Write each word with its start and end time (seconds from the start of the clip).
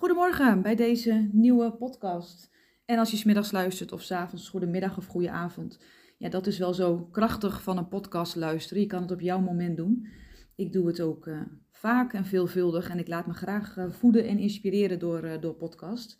Goedemorgen 0.00 0.62
bij 0.62 0.74
deze 0.74 1.28
nieuwe 1.32 1.72
podcast. 1.72 2.50
En 2.84 2.98
als 2.98 3.10
je 3.10 3.16
smiddags 3.16 3.52
luistert 3.52 3.92
of 3.92 4.02
s 4.02 4.10
avonds, 4.10 4.48
goedemiddag 4.48 4.96
of 4.96 5.06
goede 5.06 5.30
avond. 5.30 5.78
Ja, 6.18 6.28
dat 6.28 6.46
is 6.46 6.58
wel 6.58 6.74
zo 6.74 7.08
krachtig 7.10 7.62
van 7.62 7.78
een 7.78 7.88
podcast 7.88 8.36
luisteren. 8.36 8.82
Je 8.82 8.88
kan 8.88 9.02
het 9.02 9.10
op 9.10 9.20
jouw 9.20 9.40
moment 9.40 9.76
doen. 9.76 10.08
Ik 10.56 10.72
doe 10.72 10.86
het 10.86 11.00
ook 11.00 11.26
uh, 11.26 11.40
vaak 11.70 12.12
en 12.12 12.24
veelvuldig 12.24 12.90
en 12.90 12.98
ik 12.98 13.08
laat 13.08 13.26
me 13.26 13.32
graag 13.32 13.76
uh, 13.76 13.90
voeden 13.90 14.26
en 14.26 14.38
inspireren 14.38 14.98
door, 14.98 15.24
uh, 15.24 15.40
door 15.40 15.54
podcast. 15.54 16.18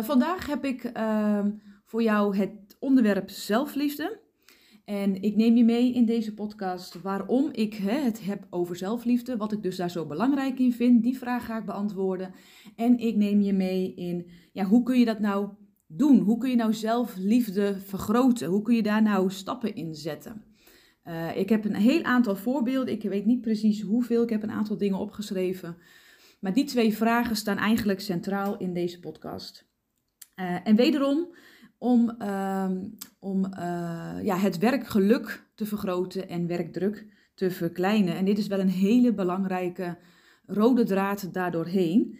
vandaag 0.00 0.46
heb 0.46 0.64
ik 0.64 0.84
ehm, 0.84 1.50
voor 1.84 2.02
jou 2.02 2.36
het 2.36 2.76
onderwerp 2.78 3.30
zelfliefde. 3.30 4.20
En 4.88 5.22
ik 5.22 5.36
neem 5.36 5.56
je 5.56 5.64
mee 5.64 5.92
in 5.92 6.04
deze 6.04 6.34
podcast 6.34 7.00
waarom 7.00 7.48
ik 7.52 7.74
hè, 7.74 7.98
het 8.00 8.24
heb 8.24 8.46
over 8.50 8.76
zelfliefde, 8.76 9.36
wat 9.36 9.52
ik 9.52 9.62
dus 9.62 9.76
daar 9.76 9.90
zo 9.90 10.06
belangrijk 10.06 10.58
in 10.58 10.72
vind. 10.72 11.02
Die 11.02 11.18
vraag 11.18 11.44
ga 11.44 11.58
ik 11.58 11.64
beantwoorden. 11.64 12.34
En 12.76 12.98
ik 12.98 13.16
neem 13.16 13.40
je 13.40 13.52
mee 13.52 13.94
in, 13.94 14.30
ja, 14.52 14.64
hoe 14.64 14.82
kun 14.82 14.98
je 14.98 15.04
dat 15.04 15.20
nou 15.20 15.48
doen? 15.86 16.18
Hoe 16.18 16.38
kun 16.38 16.50
je 16.50 16.56
nou 16.56 16.74
zelfliefde 16.74 17.80
vergroten? 17.80 18.48
Hoe 18.48 18.62
kun 18.62 18.74
je 18.74 18.82
daar 18.82 19.02
nou 19.02 19.30
stappen 19.30 19.74
in 19.74 19.94
zetten? 19.94 20.44
Uh, 21.04 21.36
ik 21.36 21.48
heb 21.48 21.64
een 21.64 21.74
heel 21.74 22.02
aantal 22.02 22.36
voorbeelden. 22.36 22.94
Ik 22.94 23.02
weet 23.02 23.26
niet 23.26 23.40
precies 23.40 23.80
hoeveel. 23.80 24.22
Ik 24.22 24.30
heb 24.30 24.42
een 24.42 24.50
aantal 24.50 24.76
dingen 24.76 24.98
opgeschreven. 24.98 25.76
Maar 26.40 26.52
die 26.52 26.64
twee 26.64 26.96
vragen 26.96 27.36
staan 27.36 27.58
eigenlijk 27.58 28.00
centraal 28.00 28.56
in 28.56 28.72
deze 28.72 29.00
podcast. 29.00 29.68
Uh, 30.36 30.56
en 30.64 30.76
wederom 30.76 31.34
om, 31.78 32.14
uh, 32.18 32.70
om 33.18 33.44
uh, 33.44 33.50
ja, 34.22 34.36
het 34.36 34.58
werkgeluk 34.58 35.46
te 35.54 35.66
vergroten 35.66 36.28
en 36.28 36.46
werkdruk 36.46 37.06
te 37.34 37.50
verkleinen. 37.50 38.16
En 38.16 38.24
dit 38.24 38.38
is 38.38 38.46
wel 38.46 38.60
een 38.60 38.68
hele 38.68 39.14
belangrijke 39.14 39.98
rode 40.46 40.84
draad 40.84 41.34
daardoorheen. 41.34 42.18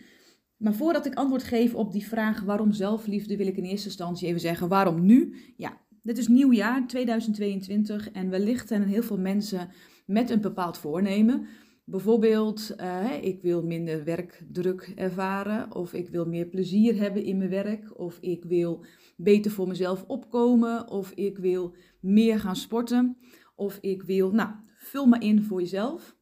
Maar 0.56 0.74
voordat 0.74 1.06
ik 1.06 1.14
antwoord 1.14 1.42
geef 1.42 1.74
op 1.74 1.92
die 1.92 2.06
vraag 2.06 2.42
waarom 2.42 2.72
zelfliefde, 2.72 3.36
wil 3.36 3.46
ik 3.46 3.56
in 3.56 3.64
eerste 3.64 3.86
instantie 3.86 4.28
even 4.28 4.40
zeggen 4.40 4.68
waarom 4.68 5.04
nu. 5.04 5.34
Ja, 5.56 5.80
dit 6.02 6.18
is 6.18 6.28
nieuw 6.28 6.52
jaar 6.52 6.86
2022 6.86 8.10
en 8.10 8.30
wellicht 8.30 8.68
zijn 8.68 8.82
heel 8.82 9.02
veel 9.02 9.18
mensen 9.18 9.70
met 10.06 10.30
een 10.30 10.40
bepaald 10.40 10.78
voornemen. 10.78 11.46
Bijvoorbeeld, 11.84 12.74
uh, 12.80 13.22
ik 13.22 13.42
wil 13.42 13.62
minder 13.62 14.04
werkdruk 14.04 14.92
ervaren, 14.94 15.74
of 15.74 15.92
ik 15.92 16.08
wil 16.08 16.24
meer 16.24 16.46
plezier 16.46 17.00
hebben 17.00 17.24
in 17.24 17.38
mijn 17.38 17.50
werk, 17.50 17.98
of 17.98 18.18
ik 18.20 18.44
wil 18.44 18.84
beter 19.20 19.50
voor 19.50 19.68
mezelf 19.68 20.04
opkomen, 20.06 20.90
of 20.90 21.10
ik 21.10 21.38
wil 21.38 21.74
meer 22.00 22.40
gaan 22.40 22.56
sporten, 22.56 23.16
of 23.54 23.78
ik 23.80 24.02
wil, 24.02 24.30
nou, 24.30 24.50
vul 24.76 25.06
maar 25.06 25.22
in 25.22 25.42
voor 25.42 25.60
jezelf. 25.60 26.16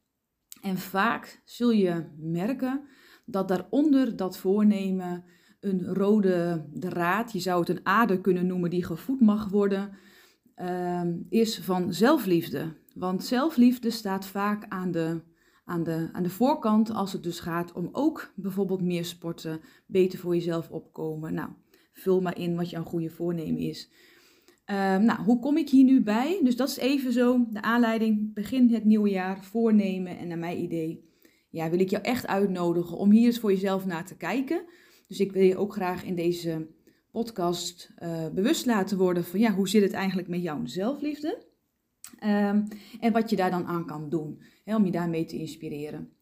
En 0.61 0.77
vaak 0.77 1.41
zul 1.45 1.71
je 1.71 2.05
merken 2.17 2.81
dat 3.25 3.47
daaronder 3.47 4.15
dat 4.15 4.37
voornemen 4.37 5.23
een 5.59 5.85
rode 5.85 6.65
draad, 6.73 7.31
je 7.31 7.39
zou 7.39 7.59
het 7.59 7.69
een 7.69 7.85
ader 7.85 8.21
kunnen 8.21 8.47
noemen, 8.47 8.69
die 8.69 8.85
gevoed 8.85 9.21
mag 9.21 9.49
worden, 9.49 9.89
uh, 10.55 11.01
is 11.29 11.59
van 11.59 11.93
zelfliefde. 11.93 12.73
Want 12.93 13.23
zelfliefde 13.23 13.89
staat 13.89 14.25
vaak 14.25 14.65
aan 14.69 14.91
de, 14.91 15.21
aan, 15.65 15.83
de, 15.83 16.09
aan 16.11 16.23
de 16.23 16.29
voorkant 16.29 16.91
als 16.91 17.13
het 17.13 17.23
dus 17.23 17.39
gaat 17.39 17.73
om 17.73 17.89
ook 17.91 18.31
bijvoorbeeld 18.35 18.81
meer 18.81 19.05
sporten, 19.05 19.59
beter 19.85 20.19
voor 20.19 20.33
jezelf 20.33 20.69
opkomen. 20.69 21.33
Nou, 21.33 21.49
vul 21.99 22.21
maar 22.21 22.39
in 22.39 22.55
wat 22.55 22.69
jouw 22.69 22.83
goede 22.83 23.09
voornemen 23.09 23.61
is. 23.61 23.89
Uh, 24.71 24.97
nou, 24.97 25.21
hoe 25.21 25.39
kom 25.39 25.57
ik 25.57 25.69
hier 25.69 25.83
nu 25.83 26.01
bij? 26.01 26.39
Dus 26.43 26.55
dat 26.55 26.69
is 26.69 26.77
even 26.77 27.13
zo 27.13 27.47
de 27.49 27.61
aanleiding. 27.61 28.33
Begin 28.33 28.73
het 28.73 28.85
nieuwe 28.85 29.09
jaar, 29.09 29.43
voornemen 29.43 30.17
en 30.17 30.27
naar 30.27 30.37
mijn 30.37 30.61
idee 30.61 31.07
ja, 31.49 31.69
wil 31.69 31.79
ik 31.79 31.89
jou 31.89 32.03
echt 32.03 32.27
uitnodigen 32.27 32.97
om 32.97 33.11
hier 33.11 33.25
eens 33.25 33.39
voor 33.39 33.51
jezelf 33.51 33.85
naar 33.85 34.05
te 34.05 34.17
kijken. 34.17 34.65
Dus 35.07 35.19
ik 35.19 35.31
wil 35.31 35.43
je 35.43 35.57
ook 35.57 35.73
graag 35.73 36.03
in 36.03 36.15
deze 36.15 36.67
podcast 37.11 37.93
uh, 38.03 38.29
bewust 38.29 38.65
laten 38.65 38.97
worden 38.97 39.25
van 39.25 39.39
ja, 39.39 39.53
hoe 39.53 39.69
zit 39.69 39.81
het 39.81 39.93
eigenlijk 39.93 40.27
met 40.27 40.41
jouw 40.41 40.65
zelfliefde? 40.65 41.45
Um, 42.23 42.67
en 42.99 43.11
wat 43.11 43.29
je 43.29 43.35
daar 43.35 43.51
dan 43.51 43.65
aan 43.65 43.85
kan 43.85 44.09
doen, 44.09 44.41
om 44.65 44.85
je 44.85 44.91
daarmee 44.91 45.25
te 45.25 45.37
inspireren. 45.37 46.16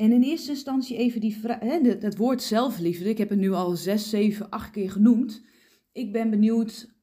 En 0.00 0.12
in 0.12 0.22
eerste 0.22 0.50
instantie 0.50 0.96
even 0.96 1.20
die 1.20 1.36
hè, 1.42 1.80
het 1.80 2.16
woord 2.16 2.42
zelfliefde. 2.42 3.08
Ik 3.08 3.18
heb 3.18 3.28
het 3.28 3.38
nu 3.38 3.52
al 3.52 3.76
zes, 3.76 4.10
zeven, 4.10 4.50
acht 4.50 4.70
keer 4.70 4.90
genoemd. 4.90 5.42
Ik 5.92 6.12
ben 6.12 6.30
benieuwd 6.30 6.94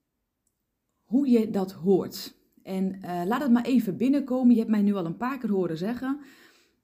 hoe 1.03 1.29
je 1.29 1.49
dat 1.49 1.71
hoort. 1.71 2.35
En 2.63 2.99
uh, 3.01 3.21
laat 3.25 3.41
het 3.41 3.51
maar 3.51 3.65
even 3.65 3.97
binnenkomen. 3.97 4.53
Je 4.53 4.59
hebt 4.59 4.71
mij 4.71 4.81
nu 4.81 4.93
al 4.93 5.05
een 5.05 5.17
paar 5.17 5.37
keer 5.37 5.49
horen 5.49 5.77
zeggen. 5.77 6.19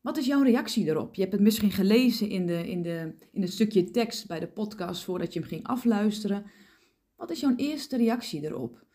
Wat 0.02 0.18
is 0.18 0.26
jouw 0.26 0.42
reactie 0.42 0.86
erop? 0.86 1.16
Je 1.16 1.22
hebt 1.22 1.34
het 1.34 1.42
misschien 1.42 1.72
gelezen 1.72 2.30
in, 2.30 2.46
de, 2.46 2.70
in, 2.70 2.82
de, 2.82 3.16
in 3.32 3.42
het 3.42 3.54
stukje 3.54 3.92
tekst 3.92 4.28
bij 4.28 4.40
de 4.40 4.48
podcast 4.48 5.04
voordat 5.04 5.34
je 5.34 5.40
hem 5.40 5.48
ging 5.48 5.64
afluisteren. 5.64 6.46
Wat 7.16 7.32
is 7.32 7.40
jouw 7.40 7.56
eerste 7.56 7.98
reactie 7.98 8.44
erop? 8.44 8.86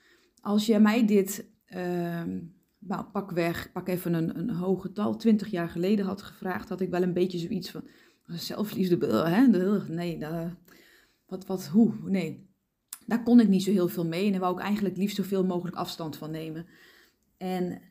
Als 0.41 0.67
je 0.67 0.79
mij 0.79 1.07
dit, 1.07 1.51
uh, 1.77 2.23
nou, 2.79 3.05
pak 3.05 3.31
weg, 3.31 3.73
pak 3.73 3.89
even 3.89 4.15
een, 4.15 4.39
een 4.39 4.51
hoog 4.51 4.83
getal, 4.83 5.17
20 5.17 5.49
jaar 5.49 5.69
geleden 5.69 6.07
had 6.07 6.23
gevraagd, 6.23 6.69
had 6.69 6.81
ik 6.81 6.91
wel 6.91 7.03
een 7.03 7.13
beetje 7.13 7.39
zoiets 7.39 7.71
van 7.71 7.83
zelfliefde, 8.27 9.07
hè? 9.07 9.47
nee, 9.89 10.19
wat, 11.27 11.47
wat, 11.47 11.67
hoe, 11.67 11.95
nee. 12.05 12.47
Daar 13.07 13.23
kon 13.23 13.41
ik 13.41 13.49
niet 13.49 13.63
zo 13.63 13.71
heel 13.71 13.89
veel 13.89 14.07
mee 14.07 14.25
en 14.25 14.31
daar 14.31 14.41
wou 14.41 14.57
ik 14.57 14.63
eigenlijk 14.63 14.97
liefst 14.97 15.17
zoveel 15.17 15.45
mogelijk 15.45 15.77
afstand 15.77 16.17
van 16.17 16.31
nemen. 16.31 16.67
En 17.37 17.83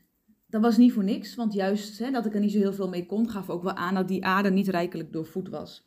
dat 0.46 0.62
was 0.62 0.76
niet 0.76 0.92
voor 0.92 1.04
niks, 1.04 1.34
want 1.34 1.52
juist 1.52 1.98
hè, 1.98 2.10
dat 2.10 2.26
ik 2.26 2.34
er 2.34 2.40
niet 2.40 2.52
zo 2.52 2.58
heel 2.58 2.72
veel 2.72 2.88
mee 2.88 3.06
kon, 3.06 3.30
gaf 3.30 3.50
ook 3.50 3.62
wel 3.62 3.74
aan 3.74 3.94
dat 3.94 4.08
die 4.08 4.24
ader 4.24 4.52
niet 4.52 4.68
rijkelijk 4.68 5.12
doorvoed 5.12 5.48
was. 5.48 5.86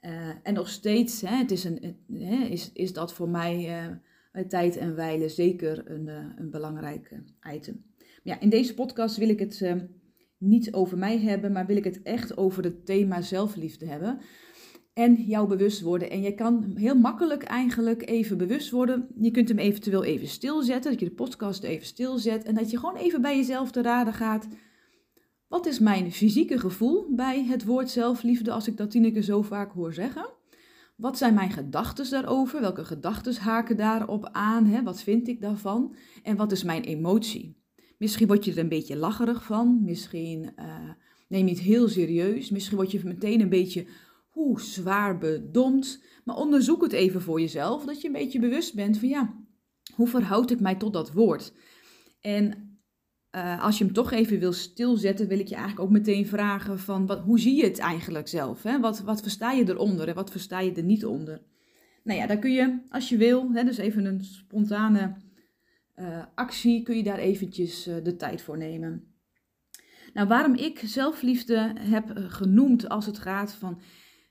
Uh, 0.00 0.28
en 0.42 0.54
nog 0.54 0.68
steeds 0.68 1.20
hè, 1.20 1.36
het 1.36 1.50
is, 1.50 1.64
een, 1.64 1.96
hè, 2.12 2.44
is, 2.44 2.72
is 2.72 2.92
dat 2.92 3.12
voor 3.12 3.28
mij 3.28 3.86
uh, 4.32 4.44
tijd 4.48 4.76
en 4.76 4.94
wijle 4.94 5.28
zeker 5.28 5.90
een, 5.90 6.06
uh, 6.06 6.26
een 6.36 6.50
belangrijk 6.50 7.20
item. 7.54 7.84
Ja, 8.22 8.40
in 8.40 8.48
deze 8.48 8.74
podcast 8.74 9.16
wil 9.16 9.28
ik 9.28 9.38
het 9.38 9.86
niet 10.38 10.72
over 10.72 10.98
mij 10.98 11.18
hebben, 11.18 11.52
maar 11.52 11.66
wil 11.66 11.76
ik 11.76 11.84
het 11.84 12.02
echt 12.02 12.36
over 12.36 12.64
het 12.64 12.86
thema 12.86 13.20
zelfliefde 13.20 13.86
hebben 13.86 14.20
en 14.92 15.14
jou 15.14 15.48
bewust 15.48 15.80
worden. 15.80 16.10
En 16.10 16.22
je 16.22 16.34
kan 16.34 16.72
heel 16.74 16.94
makkelijk 16.94 17.42
eigenlijk 17.42 18.08
even 18.08 18.38
bewust 18.38 18.70
worden. 18.70 19.08
Je 19.18 19.30
kunt 19.30 19.48
hem 19.48 19.58
eventueel 19.58 20.04
even 20.04 20.28
stilzetten, 20.28 20.90
dat 20.90 21.00
je 21.00 21.06
de 21.06 21.14
podcast 21.14 21.62
even 21.62 21.86
stilzet 21.86 22.44
en 22.44 22.54
dat 22.54 22.70
je 22.70 22.78
gewoon 22.78 22.96
even 22.96 23.22
bij 23.22 23.36
jezelf 23.36 23.70
te 23.70 23.82
raden 23.82 24.14
gaat. 24.14 24.48
Wat 25.48 25.66
is 25.66 25.78
mijn 25.78 26.12
fysieke 26.12 26.58
gevoel 26.58 27.14
bij 27.14 27.44
het 27.44 27.64
woord 27.64 27.90
zelfliefde 27.90 28.50
als 28.52 28.68
ik 28.68 28.76
dat 28.76 28.90
Tineke 28.90 29.22
zo 29.22 29.42
vaak 29.42 29.72
hoor 29.72 29.92
zeggen? 29.92 30.26
Wat 30.96 31.18
zijn 31.18 31.34
mijn 31.34 31.50
gedachten 31.50 32.10
daarover? 32.10 32.60
Welke 32.60 32.84
gedachten 32.84 33.36
haken 33.36 33.76
daarop 33.76 34.28
aan? 34.32 34.66
Hè? 34.66 34.82
Wat 34.82 35.02
vind 35.02 35.28
ik 35.28 35.40
daarvan? 35.40 35.94
En 36.22 36.36
wat 36.36 36.52
is 36.52 36.62
mijn 36.62 36.82
emotie? 36.82 37.61
Misschien 38.02 38.26
word 38.26 38.44
je 38.44 38.50
er 38.50 38.58
een 38.58 38.68
beetje 38.68 38.96
lacherig 38.96 39.44
van. 39.44 39.82
Misschien 39.84 40.52
uh, 40.58 40.90
neem 41.28 41.46
je 41.46 41.52
het 41.54 41.62
heel 41.62 41.88
serieus. 41.88 42.50
Misschien 42.50 42.76
word 42.76 42.90
je 42.90 43.00
meteen 43.04 43.40
een 43.40 43.48
beetje 43.48 43.86
hoe 44.30 44.60
zwaar 44.60 45.18
bedompt. 45.18 46.04
Maar 46.24 46.36
onderzoek 46.36 46.82
het 46.82 46.92
even 46.92 47.22
voor 47.22 47.40
jezelf, 47.40 47.84
dat 47.84 48.00
je 48.00 48.06
een 48.06 48.12
beetje 48.12 48.40
bewust 48.40 48.74
bent 48.74 48.98
van 48.98 49.08
ja, 49.08 49.34
hoe 49.94 50.08
verhoud 50.08 50.50
ik 50.50 50.60
mij 50.60 50.74
tot 50.74 50.92
dat 50.92 51.12
woord? 51.12 51.52
En 52.20 52.78
uh, 53.36 53.64
als 53.64 53.78
je 53.78 53.84
hem 53.84 53.92
toch 53.92 54.12
even 54.12 54.38
wil 54.38 54.52
stilzetten, 54.52 55.28
wil 55.28 55.38
ik 55.38 55.48
je 55.48 55.54
eigenlijk 55.54 55.84
ook 55.84 55.92
meteen 55.92 56.26
vragen 56.26 56.78
van 56.78 57.06
wat, 57.06 57.20
hoe 57.20 57.40
zie 57.40 57.56
je 57.56 57.64
het 57.64 57.78
eigenlijk 57.78 58.28
zelf? 58.28 58.62
Hè? 58.62 58.80
Wat, 58.80 59.00
wat 59.00 59.22
versta 59.22 59.52
je 59.52 59.68
eronder 59.68 60.08
en 60.08 60.14
wat 60.14 60.30
versta 60.30 60.60
je 60.60 60.72
er 60.72 60.82
niet 60.82 61.04
onder? 61.04 61.42
Nou 62.04 62.18
ja, 62.18 62.26
daar 62.26 62.38
kun 62.38 62.52
je, 62.52 62.78
als 62.88 63.08
je 63.08 63.16
wil, 63.16 63.50
hè, 63.52 63.64
dus 63.64 63.76
even 63.76 64.04
een 64.04 64.24
spontane 64.24 65.16
uh, 65.96 66.24
actie, 66.34 66.82
kun 66.82 66.96
je 66.96 67.02
daar 67.02 67.18
eventjes 67.18 67.88
uh, 67.88 67.94
de 68.02 68.16
tijd 68.16 68.42
voor 68.42 68.58
nemen. 68.58 69.06
Nou, 70.12 70.28
waarom 70.28 70.54
ik 70.54 70.78
zelfliefde 70.84 71.72
heb 71.78 72.12
genoemd 72.14 72.88
als 72.88 73.06
het 73.06 73.18
gaat 73.18 73.52
van 73.52 73.80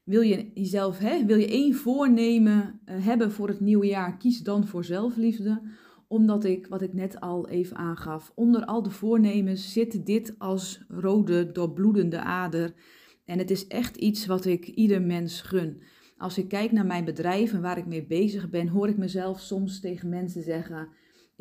wil 0.04 0.22
je 0.22 0.52
jezelf, 0.54 0.98
hè, 0.98 1.25
wil 1.25 1.38
je 1.38 1.48
één 1.48 1.74
voornemen 1.74 2.81
hebben 2.86 3.31
voor 3.31 3.48
het 3.48 3.60
nieuwe 3.60 3.86
jaar, 3.86 4.18
kies 4.18 4.40
dan 4.40 4.68
voor 4.68 4.84
zelfliefde. 4.84 5.62
Omdat 6.08 6.44
ik, 6.44 6.68
wat 6.68 6.81
ik 6.81 6.94
net 6.94 7.19
al 7.19 7.50
even 7.50 7.78
aangaf, 7.78 8.31
onder 8.36 8.66
al 8.66 8.84
de 8.84 8.90
voornemens 8.90 9.74
zit 9.74 10.06
dit 10.06 10.36
als 10.38 10.86
rode, 10.88 11.52
doorbloedende 11.52 12.19
ader. 12.19 12.74
En 13.25 13.38
het 13.38 13.52
is 13.52 13.68
echt 13.68 13.96
iets 13.96 14.25
wat 14.25 14.46
ik 14.46 14.68
ieder 14.68 15.02
mens 15.02 15.42
gun. 15.42 15.81
Als 16.18 16.38
ik 16.38 16.48
kijk 16.48 16.72
naar 16.72 16.86
mijn 16.86 17.06
bedrijf 17.06 17.54
en 17.54 17.62
waar 17.62 17.78
ik 17.78 17.86
mee 17.86 18.06
bezig 18.06 18.50
ben, 18.50 18.68
hoor 18.68 18.90
ik 18.90 18.98
mezelf 18.98 19.40
soms 19.40 19.80
tegen 19.80 20.10
mensen 20.10 20.44
zeggen: 20.44 20.90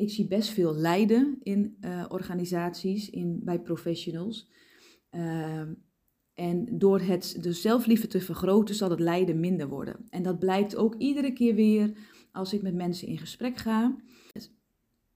Ik 0.01 0.09
zie 0.09 0.27
best 0.27 0.49
veel 0.49 0.75
lijden 0.75 1.37
in 1.43 1.77
uh, 1.81 2.05
organisaties, 2.07 3.09
in, 3.09 3.41
bij 3.43 3.59
professionals. 3.59 4.49
Uh, 5.11 5.61
en 6.33 6.67
door 6.71 6.99
het 6.99 7.37
de 7.41 7.53
zelfliefde 7.53 8.07
te 8.07 8.21
vergroten, 8.21 8.75
zal 8.75 8.89
het 8.89 8.99
lijden 8.99 9.39
minder 9.39 9.67
worden. 9.67 10.05
En 10.09 10.23
dat 10.23 10.39
blijkt 10.39 10.75
ook 10.75 10.95
iedere 10.95 11.33
keer 11.33 11.55
weer 11.55 11.91
als 12.31 12.53
ik 12.53 12.61
met 12.61 12.75
mensen 12.75 13.07
in 13.07 13.17
gesprek 13.17 13.57
ga. 13.57 13.95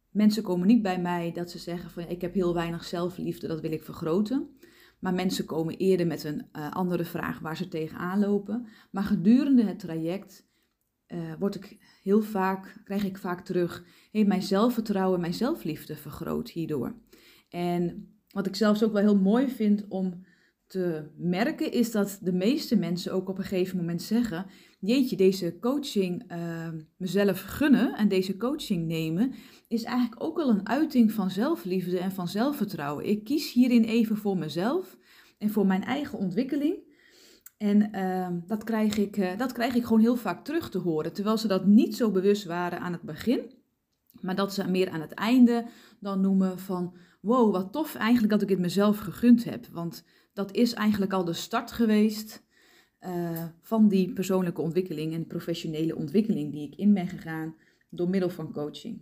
Mensen 0.10 0.44
komen 0.44 0.68
niet 0.68 0.82
bij 0.82 1.02
mij 1.02 1.32
dat 1.32 1.52
ze 1.52 1.58
zeggen 1.58 1.90
van 1.90 2.10
ik 2.10 2.22
heb 2.22 2.34
heel 2.34 2.54
weinig 2.54 2.84
zelfliefde, 2.84 3.48
dat 3.48 3.62
wil 3.62 3.72
ik 3.72 3.84
vergroten. 3.84 4.50
Maar 5.00 5.14
mensen 5.14 5.46
komen 5.46 5.78
eerder 5.78 6.08
met 6.08 6.24
een 6.24 6.46
uh, 6.54 6.72
andere 6.72 7.06
vraag 7.06 7.40
waar 7.40 7.58
ze 7.58 7.68
tegenaan 7.68 8.20
lopen. 8.20 8.68
Maar 8.92 9.04
gedurende 9.04 9.64
het 9.64 9.80
traject 9.80 10.48
uh, 11.08 11.34
word 11.40 11.56
ik 11.56 11.78
heel 12.04 12.22
vaak, 12.22 12.82
krijg 12.84 13.04
ik 13.04 13.18
vaak 13.18 13.46
terug, 13.46 13.84
mijn 14.12 14.44
zelfvertrouwen, 14.44 15.20
mijn 15.20 15.34
zelfliefde 15.34 15.96
vergroot 15.96 16.50
hierdoor. 16.50 16.96
En 17.50 18.10
wat 18.30 18.48
ik 18.48 18.56
zelfs 18.56 18.84
ook 18.84 18.94
wel 18.94 19.02
heel 19.02 19.20
mooi 19.20 19.48
vind 19.48 19.86
om 19.88 20.26
te 20.68 21.12
merken, 21.18 21.72
is 21.72 21.92
dat 21.92 22.20
de 22.22 22.34
meeste 22.34 22.76
mensen 22.76 23.14
ook 23.14 23.30
op 23.30 23.38
een 23.38 23.44
gegeven 23.44 23.78
moment 23.78 24.02
zeggen: 24.02 24.46
Jeetje, 24.80 25.16
deze 25.16 25.60
coaching 25.60 26.32
uh, 26.32 26.70
mezelf 26.98 27.42
gunnen 27.42 27.96
en 27.96 28.08
deze 28.08 28.38
coaching 28.38 28.88
nemen, 28.88 29.34
is 29.68 29.84
eigenlijk 29.84 30.24
ook 30.24 30.40
al 30.40 30.50
een 30.50 30.68
uiting 30.68 31.12
van 31.12 31.32
zelfliefde 31.32 32.00
en 32.00 32.12
van 32.12 32.28
zelfvertrouwen. 32.28 33.06
Ik 33.06 33.24
kies 33.24 33.54
hierin 33.54 33.84
even 33.84 34.18
voor 34.18 34.38
mezelf 34.38 34.98
en 35.38 35.50
voor 35.50 35.66
mijn 35.66 35.84
eigen 35.84 36.18
ontwikkeling. 36.18 36.85
En 37.58 37.96
uh, 37.96 38.28
dat, 38.48 38.64
krijg 38.64 38.98
ik, 38.98 39.18
uh, 39.18 39.38
dat 39.38 39.52
krijg 39.52 39.76
ik 39.76 39.84
gewoon 39.84 40.02
heel 40.02 40.16
vaak 40.16 40.46
terug 40.46 40.70
te 40.70 40.78
horen. 40.78 41.14
Terwijl 41.14 41.38
ze 41.38 41.48
dat 41.48 41.66
niet 41.66 41.96
zo 41.96 42.12
bewust 42.12 42.46
waren 42.46 42.80
aan 42.80 42.92
het 42.92 43.02
begin. 43.02 43.52
Maar 44.22 44.36
dat 44.36 44.54
ze 44.54 44.70
meer 44.70 44.90
aan 44.90 45.02
het 45.02 45.14
einde 45.14 45.66
dan 46.00 46.22
noemen 46.22 46.60
van... 46.60 46.94
Wow, 47.22 47.52
wat 47.52 47.72
tof 47.72 47.96
eigenlijk 47.96 48.32
dat 48.32 48.42
ik 48.42 48.50
het 48.50 48.60
mezelf 48.60 48.98
gegund 48.98 49.44
heb. 49.44 49.68
Want 49.68 50.04
dat 50.34 50.52
is 50.52 50.74
eigenlijk 50.74 51.14
al 51.14 51.26
de 51.26 51.34
start 51.34 51.72
geweest 51.72 52.44
uh, 53.02 53.44
van 53.62 53.88
die 53.88 54.14
persoonlijke 54.14 54.62
ontwikkeling 54.62 55.14
en 55.14 55.28
professionele 55.28 55.96
ontwikkeling 55.96 56.52
die 56.52 56.68
ik 56.68 56.76
in 56.76 56.94
ben 56.94 57.08
gegaan 57.08 57.56
door 57.90 58.10
middel 58.10 58.30
van 58.30 58.52
coaching. 58.52 59.02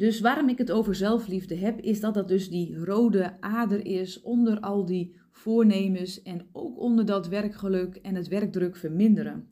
Dus 0.00 0.20
waarom 0.20 0.48
ik 0.48 0.58
het 0.58 0.70
over 0.70 0.94
zelfliefde 0.94 1.54
heb, 1.54 1.80
is 1.80 2.00
dat 2.00 2.14
dat 2.14 2.28
dus 2.28 2.48
die 2.48 2.76
rode 2.76 3.40
ader 3.40 3.86
is 3.86 4.20
onder 4.20 4.60
al 4.60 4.86
die 4.86 5.16
voornemens 5.30 6.22
en 6.22 6.48
ook 6.52 6.78
onder 6.78 7.06
dat 7.06 7.28
werkgeluk 7.28 7.96
en 7.96 8.14
het 8.14 8.28
werkdruk 8.28 8.76
verminderen. 8.76 9.48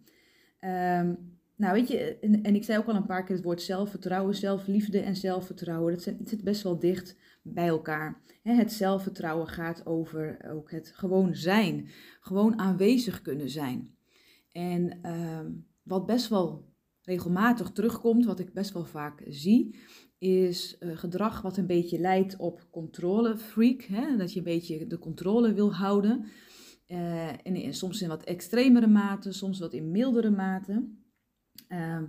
Um, 0.60 1.38
nou, 1.56 1.72
weet 1.72 1.88
je, 1.88 2.18
en, 2.18 2.42
en, 2.42 2.54
ik 2.54 2.64
zei 2.64 2.78
ook 2.78 2.86
al 2.86 2.94
een 2.94 3.06
paar 3.06 3.24
keer 3.24 3.36
het 3.36 3.44
woord 3.44 3.62
zelfvertrouwen, 3.62 4.34
zelfliefde 4.34 5.00
en 5.00 5.16
zelfvertrouwen. 5.16 5.92
Dat 5.92 6.02
zit 6.24 6.44
best 6.44 6.62
wel 6.62 6.78
dicht 6.78 7.16
bij 7.42 7.68
elkaar. 7.68 8.20
Het 8.42 8.72
zelfvertrouwen 8.72 9.48
gaat 9.48 9.86
over 9.86 10.50
ook 10.52 10.70
het 10.70 10.92
gewoon 10.94 11.34
zijn, 11.34 11.88
gewoon 12.20 12.58
aanwezig 12.58 13.22
kunnen 13.22 13.50
zijn. 13.50 13.94
En 14.52 14.98
ehm, 15.02 15.50
wat 15.82 16.06
best 16.06 16.28
wel 16.28 16.68
regelmatig 17.02 17.70
terugkomt, 17.70 18.24
wat 18.24 18.40
ik 18.40 18.52
best 18.52 18.72
wel 18.72 18.84
vaak 18.84 19.22
zie, 19.26 19.76
is 20.18 20.76
uh, 20.80 20.96
gedrag 20.96 21.42
wat 21.42 21.56
een 21.56 21.66
beetje 21.66 21.98
leidt 21.98 22.36
op 22.36 22.66
controlefreak. 22.70 23.82
Hè? 23.82 24.16
Dat 24.16 24.32
je 24.32 24.38
een 24.38 24.44
beetje 24.44 24.86
de 24.86 24.98
controle 24.98 25.52
wil 25.52 25.74
houden. 25.74 26.24
Uh, 26.88 27.46
en, 27.46 27.74
soms 27.74 28.02
in 28.02 28.08
wat 28.08 28.24
extremere 28.24 28.86
mate, 28.86 29.32
soms 29.32 29.58
wat 29.58 29.72
in 29.72 29.90
mildere 29.90 30.30
mate. 30.30 30.88
Uh, 31.68 32.02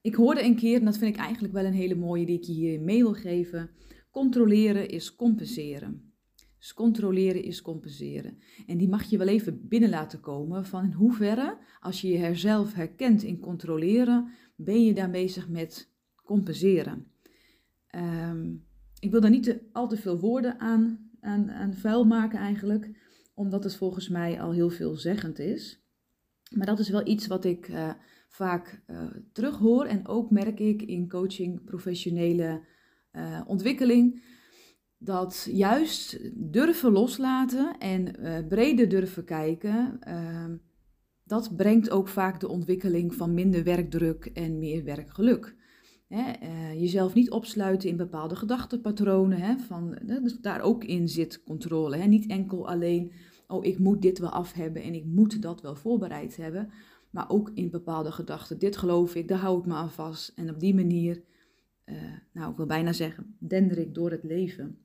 ik 0.00 0.14
hoorde 0.14 0.44
een 0.44 0.56
keer, 0.56 0.78
en 0.78 0.84
dat 0.84 0.98
vind 0.98 1.14
ik 1.14 1.20
eigenlijk 1.20 1.54
wel 1.54 1.64
een 1.64 1.72
hele 1.72 1.94
mooie 1.94 2.26
die 2.26 2.36
ik 2.36 2.44
je 2.44 2.52
hier 2.52 2.80
mee 2.80 3.02
wil 3.02 3.14
geven. 3.14 3.70
Controleren 4.10 4.88
is 4.88 5.14
compenseren. 5.14 6.12
Dus 6.58 6.74
controleren 6.74 7.42
is 7.42 7.62
compenseren. 7.62 8.38
En 8.66 8.78
die 8.78 8.88
mag 8.88 9.02
je 9.02 9.18
wel 9.18 9.26
even 9.26 9.68
binnen 9.68 9.90
laten 9.90 10.20
komen 10.20 10.66
van 10.66 10.84
in 10.84 10.92
hoeverre, 10.92 11.58
als 11.80 12.00
je 12.00 12.08
jezelf 12.08 12.74
herkent 12.74 13.22
in 13.22 13.38
controleren, 13.38 14.30
ben 14.56 14.84
je 14.84 14.94
daar 14.94 15.10
bezig 15.10 15.48
met 15.48 15.92
compenseren. 16.24 17.11
Um, 17.96 18.64
ik 18.98 19.10
wil 19.10 19.20
daar 19.20 19.30
niet 19.30 19.42
te, 19.42 19.68
al 19.72 19.88
te 19.88 19.96
veel 19.96 20.20
woorden 20.20 20.60
aan, 20.60 21.10
aan, 21.20 21.50
aan 21.50 21.74
vuil 21.74 22.04
maken 22.04 22.38
eigenlijk, 22.38 22.90
omdat 23.34 23.64
het 23.64 23.76
volgens 23.76 24.08
mij 24.08 24.40
al 24.40 24.52
heel 24.52 24.70
veelzeggend 24.70 25.38
is. 25.38 25.82
Maar 26.54 26.66
dat 26.66 26.78
is 26.78 26.88
wel 26.88 27.06
iets 27.06 27.26
wat 27.26 27.44
ik 27.44 27.68
uh, 27.68 27.90
vaak 28.28 28.82
uh, 28.86 29.02
terughoor 29.32 29.84
en 29.84 30.06
ook 30.06 30.30
merk 30.30 30.60
ik 30.60 30.82
in 30.82 31.08
coaching, 31.08 31.64
professionele 31.64 32.66
uh, 33.12 33.40
ontwikkeling. 33.46 34.22
Dat 34.98 35.48
juist 35.50 36.30
durven 36.52 36.92
loslaten 36.92 37.78
en 37.78 38.14
breder 38.48 38.88
durven 38.88 39.24
kijken, 39.24 39.96
ehm, 40.00 40.56
dat 41.24 41.56
brengt 41.56 41.90
ook 41.90 42.08
vaak 42.08 42.40
de 42.40 42.48
ontwikkeling 42.48 43.14
van 43.14 43.34
minder 43.34 43.64
werkdruk 43.64 44.24
en 44.24 44.58
meer 44.58 44.84
werkgeluk. 44.84 45.56
Hè, 46.12 46.32
uh, 46.42 46.80
jezelf 46.80 47.14
niet 47.14 47.30
opsluiten 47.30 47.88
in 47.88 47.96
bepaalde 47.96 48.36
gedachtenpatronen. 48.36 49.38
Hè, 49.38 49.58
van, 49.58 49.98
dus 50.02 50.38
daar 50.40 50.60
ook 50.60 50.84
in 50.84 51.08
zit 51.08 51.42
controle. 51.42 51.96
Hè. 51.96 52.06
Niet 52.06 52.26
enkel 52.26 52.68
alleen, 52.68 53.12
oh 53.46 53.64
ik 53.64 53.78
moet 53.78 54.02
dit 54.02 54.18
wel 54.18 54.30
af 54.30 54.52
hebben 54.52 54.82
en 54.82 54.94
ik 54.94 55.04
moet 55.04 55.42
dat 55.42 55.60
wel 55.60 55.74
voorbereid 55.74 56.36
hebben. 56.36 56.70
Maar 57.10 57.30
ook 57.30 57.50
in 57.54 57.70
bepaalde 57.70 58.12
gedachten. 58.12 58.58
Dit 58.58 58.76
geloof 58.76 59.14
ik, 59.14 59.28
daar 59.28 59.38
hou 59.38 59.58
ik 59.58 59.66
me 59.66 59.74
aan 59.74 59.90
vast. 59.90 60.32
En 60.36 60.50
op 60.50 60.60
die 60.60 60.74
manier, 60.74 61.22
uh, 61.84 61.96
nou 62.32 62.50
ik 62.50 62.56
wil 62.56 62.66
bijna 62.66 62.92
zeggen, 62.92 63.36
dender 63.38 63.78
ik 63.78 63.94
door 63.94 64.10
het 64.10 64.24
leven. 64.24 64.78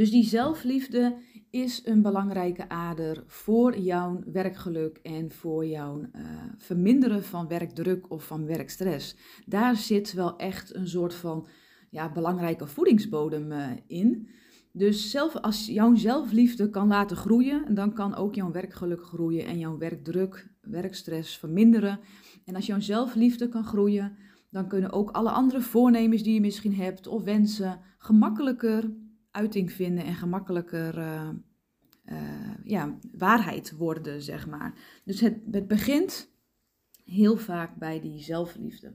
Dus 0.00 0.10
die 0.10 0.24
zelfliefde 0.24 1.16
is 1.50 1.86
een 1.86 2.02
belangrijke 2.02 2.68
ader 2.68 3.24
voor 3.26 3.78
jouw 3.78 4.22
werkgeluk 4.32 4.98
en 5.02 5.30
voor 5.30 5.66
jouw 5.66 6.00
uh, 6.00 6.22
verminderen 6.56 7.24
van 7.24 7.48
werkdruk 7.48 8.10
of 8.10 8.26
van 8.26 8.46
werkstress. 8.46 9.16
Daar 9.46 9.76
zit 9.76 10.12
wel 10.12 10.36
echt 10.36 10.74
een 10.74 10.88
soort 10.88 11.14
van 11.14 11.46
ja, 11.90 12.12
belangrijke 12.12 12.66
voedingsbodem 12.66 13.52
uh, 13.52 13.66
in. 13.86 14.28
Dus 14.72 15.10
zelf, 15.10 15.36
als 15.36 15.66
jouw 15.66 15.94
zelfliefde 15.94 16.70
kan 16.70 16.88
laten 16.88 17.16
groeien, 17.16 17.74
dan 17.74 17.92
kan 17.92 18.14
ook 18.14 18.34
jouw 18.34 18.50
werkgeluk 18.50 19.04
groeien 19.04 19.46
en 19.46 19.58
jouw 19.58 19.78
werkdruk, 19.78 20.50
werkstress 20.60 21.38
verminderen. 21.38 22.00
En 22.44 22.54
als 22.54 22.66
jouw 22.66 22.80
zelfliefde 22.80 23.48
kan 23.48 23.64
groeien, 23.64 24.16
dan 24.50 24.68
kunnen 24.68 24.92
ook 24.92 25.10
alle 25.10 25.30
andere 25.30 25.60
voornemens 25.60 26.22
die 26.22 26.34
je 26.34 26.40
misschien 26.40 26.74
hebt 26.74 27.06
of 27.06 27.22
wensen 27.22 27.80
gemakkelijker 27.98 28.90
uiting 29.30 29.72
vinden 29.72 30.04
en 30.04 30.14
gemakkelijker 30.14 30.98
uh, 30.98 31.28
uh, 32.04 32.54
ja, 32.64 32.98
waarheid 33.12 33.76
worden, 33.76 34.22
zeg 34.22 34.46
maar. 34.46 35.00
Dus 35.04 35.20
het, 35.20 35.38
het 35.50 35.68
begint 35.68 36.30
heel 37.04 37.36
vaak 37.36 37.76
bij 37.76 38.00
die 38.00 38.22
zelfliefde. 38.22 38.92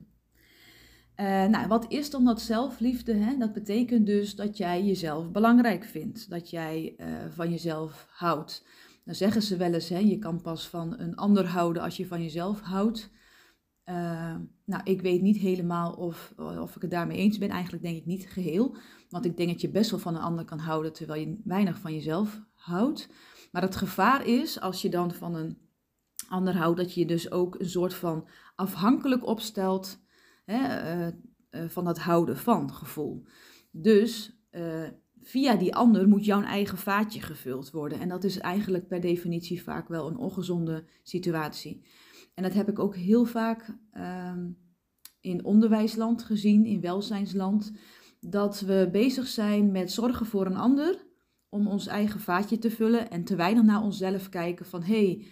Uh, 1.16 1.44
nou, 1.44 1.68
wat 1.68 1.92
is 1.92 2.10
dan 2.10 2.24
dat 2.24 2.40
zelfliefde? 2.40 3.14
Hè? 3.14 3.36
Dat 3.36 3.52
betekent 3.52 4.06
dus 4.06 4.34
dat 4.34 4.56
jij 4.56 4.84
jezelf 4.84 5.30
belangrijk 5.30 5.84
vindt, 5.84 6.30
dat 6.30 6.50
jij 6.50 6.96
van 7.30 7.50
jezelf 7.50 8.06
houdt. 8.10 8.66
Dan 9.04 9.14
zeggen 9.14 9.42
ze 9.42 9.56
wel 9.56 9.72
eens, 9.72 9.88
hè, 9.88 9.98
je 9.98 10.18
kan 10.18 10.42
pas 10.42 10.68
van 10.68 10.98
een 10.98 11.14
ander 11.14 11.46
houden 11.46 11.82
als 11.82 11.96
je 11.96 12.06
van 12.06 12.22
jezelf 12.22 12.60
houdt. 12.60 13.10
Uh, 13.88 14.36
nou, 14.64 14.82
ik 14.84 15.00
weet 15.02 15.22
niet 15.22 15.36
helemaal 15.36 15.92
of, 15.92 16.32
of 16.36 16.76
ik 16.76 16.82
het 16.82 16.90
daarmee 16.90 17.16
eens 17.16 17.38
ben. 17.38 17.48
Eigenlijk 17.48 17.82
denk 17.82 17.96
ik 17.96 18.06
niet 18.06 18.28
geheel. 18.28 18.76
Want 19.08 19.24
ik 19.24 19.36
denk 19.36 19.50
dat 19.50 19.60
je 19.60 19.70
best 19.70 19.90
wel 19.90 20.00
van 20.00 20.14
een 20.14 20.22
ander 20.22 20.44
kan 20.44 20.58
houden 20.58 20.92
terwijl 20.92 21.20
je 21.20 21.40
weinig 21.44 21.78
van 21.78 21.92
jezelf 21.94 22.42
houdt. 22.52 23.08
Maar 23.52 23.62
het 23.62 23.76
gevaar 23.76 24.26
is 24.26 24.60
als 24.60 24.82
je 24.82 24.88
dan 24.88 25.12
van 25.12 25.34
een 25.34 25.58
ander 26.28 26.56
houdt, 26.56 26.78
dat 26.78 26.94
je 26.94 27.06
dus 27.06 27.30
ook 27.30 27.60
een 27.60 27.68
soort 27.68 27.94
van 27.94 28.28
afhankelijk 28.54 29.26
opstelt 29.26 30.02
hè, 30.44 30.96
uh, 31.06 31.12
uh, 31.50 31.68
van 31.68 31.84
dat 31.84 31.98
houden 31.98 32.36
van 32.36 32.72
gevoel. 32.72 33.26
Dus 33.70 34.40
via 35.22 35.56
die 35.56 35.74
ander 35.74 36.08
moet 36.08 36.24
jouw 36.24 36.42
eigen 36.42 36.78
vaatje 36.78 37.20
gevuld 37.20 37.70
worden. 37.70 38.00
En 38.00 38.08
dat 38.08 38.24
is 38.24 38.38
eigenlijk 38.38 38.88
per 38.88 39.00
definitie 39.00 39.62
vaak 39.62 39.88
wel 39.88 40.08
een 40.08 40.16
ongezonde 40.16 40.84
situatie. 41.02 41.84
En 42.36 42.42
dat 42.42 42.54
heb 42.54 42.68
ik 42.68 42.78
ook 42.78 42.96
heel 42.96 43.24
vaak 43.24 43.74
uh, 43.92 44.32
in 45.20 45.44
onderwijsland 45.44 46.22
gezien, 46.22 46.64
in 46.64 46.80
welzijnsland, 46.80 47.72
dat 48.20 48.60
we 48.60 48.88
bezig 48.92 49.26
zijn 49.26 49.72
met 49.72 49.92
zorgen 49.92 50.26
voor 50.26 50.46
een 50.46 50.56
ander 50.56 51.04
om 51.48 51.66
ons 51.66 51.86
eigen 51.86 52.20
vaatje 52.20 52.58
te 52.58 52.70
vullen 52.70 53.10
en 53.10 53.24
te 53.24 53.36
weinig 53.36 53.62
naar 53.62 53.82
onszelf 53.82 54.28
kijken 54.28 54.66
van 54.66 54.82
hey, 54.82 55.26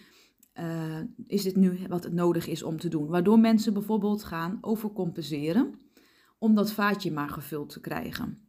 uh, 0.54 1.00
is 1.26 1.42
dit 1.42 1.56
nu 1.56 1.78
wat 1.88 2.04
het 2.04 2.12
nodig 2.12 2.46
is 2.46 2.62
om 2.62 2.78
te 2.78 2.88
doen? 2.88 3.06
Waardoor 3.06 3.38
mensen 3.38 3.72
bijvoorbeeld 3.72 4.24
gaan 4.24 4.58
overcompenseren 4.60 5.74
om 6.38 6.54
dat 6.54 6.72
vaatje 6.72 7.12
maar 7.12 7.28
gevuld 7.28 7.68
te 7.68 7.80
krijgen. 7.80 8.48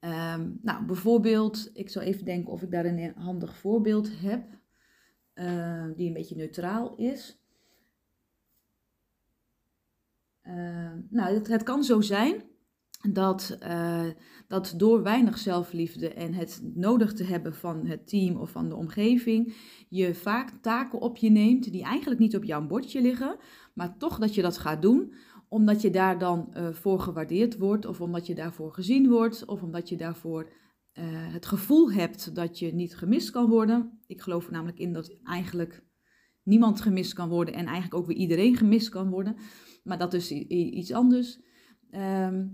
Um, 0.00 0.58
nou, 0.62 0.84
bijvoorbeeld, 0.84 1.70
ik 1.72 1.90
zal 1.90 2.02
even 2.02 2.24
denken 2.24 2.52
of 2.52 2.62
ik 2.62 2.70
daar 2.70 2.84
een 2.84 3.14
handig 3.16 3.56
voorbeeld 3.56 4.20
heb. 4.20 4.44
Uh, 5.38 5.84
die 5.96 6.06
een 6.06 6.12
beetje 6.12 6.36
neutraal 6.36 6.94
is. 6.94 7.38
Uh, 10.42 10.92
nou, 11.08 11.34
het, 11.48 11.62
kan 11.62 11.84
zo 11.84 12.00
zijn 12.00 12.42
dat, 13.10 13.58
uh, 13.62 14.06
dat 14.48 14.74
door 14.76 15.02
weinig 15.02 15.38
zelfliefde 15.38 16.08
en 16.08 16.34
het 16.34 16.60
nodig 16.74 17.12
te 17.12 17.24
hebben 17.24 17.54
van 17.54 17.86
het 17.86 18.08
team 18.08 18.36
of 18.36 18.50
van 18.50 18.68
de 18.68 18.74
omgeving, 18.74 19.54
je 19.88 20.14
vaak 20.14 20.50
taken 20.60 21.00
op 21.00 21.16
je 21.16 21.30
neemt 21.30 21.72
die 21.72 21.84
eigenlijk 21.84 22.20
niet 22.20 22.36
op 22.36 22.44
jouw 22.44 22.66
bordje 22.66 23.00
liggen, 23.00 23.36
maar 23.74 23.96
toch 23.96 24.18
dat 24.18 24.34
je 24.34 24.42
dat 24.42 24.58
gaat 24.58 24.82
doen 24.82 25.14
omdat 25.48 25.82
je 25.82 25.90
daar 25.90 26.18
dan 26.18 26.54
voor 26.72 27.00
gewaardeerd 27.00 27.58
wordt, 27.58 27.86
of 27.86 28.00
omdat 28.00 28.26
je 28.26 28.34
daarvoor 28.34 28.72
gezien 28.72 29.08
wordt, 29.08 29.44
of 29.44 29.62
omdat 29.62 29.88
je 29.88 29.96
daarvoor 29.96 30.52
het 31.32 31.46
gevoel 31.46 31.92
hebt 31.92 32.34
dat 32.34 32.58
je 32.58 32.74
niet 32.74 32.96
gemist 32.96 33.30
kan 33.30 33.48
worden. 33.48 33.95
Ik 34.06 34.20
geloof 34.20 34.46
er 34.46 34.52
namelijk 34.52 34.78
in 34.78 34.92
dat 34.92 35.18
eigenlijk 35.24 35.84
niemand 36.42 36.80
gemist 36.80 37.12
kan 37.12 37.28
worden 37.28 37.54
en 37.54 37.64
eigenlijk 37.64 37.94
ook 37.94 38.06
weer 38.06 38.16
iedereen 38.16 38.56
gemist 38.56 38.88
kan 38.88 39.10
worden. 39.10 39.36
Maar 39.84 39.98
dat 39.98 40.14
is 40.14 40.30
iets 40.30 40.92
anders. 40.92 41.40
Ehm, 41.90 42.46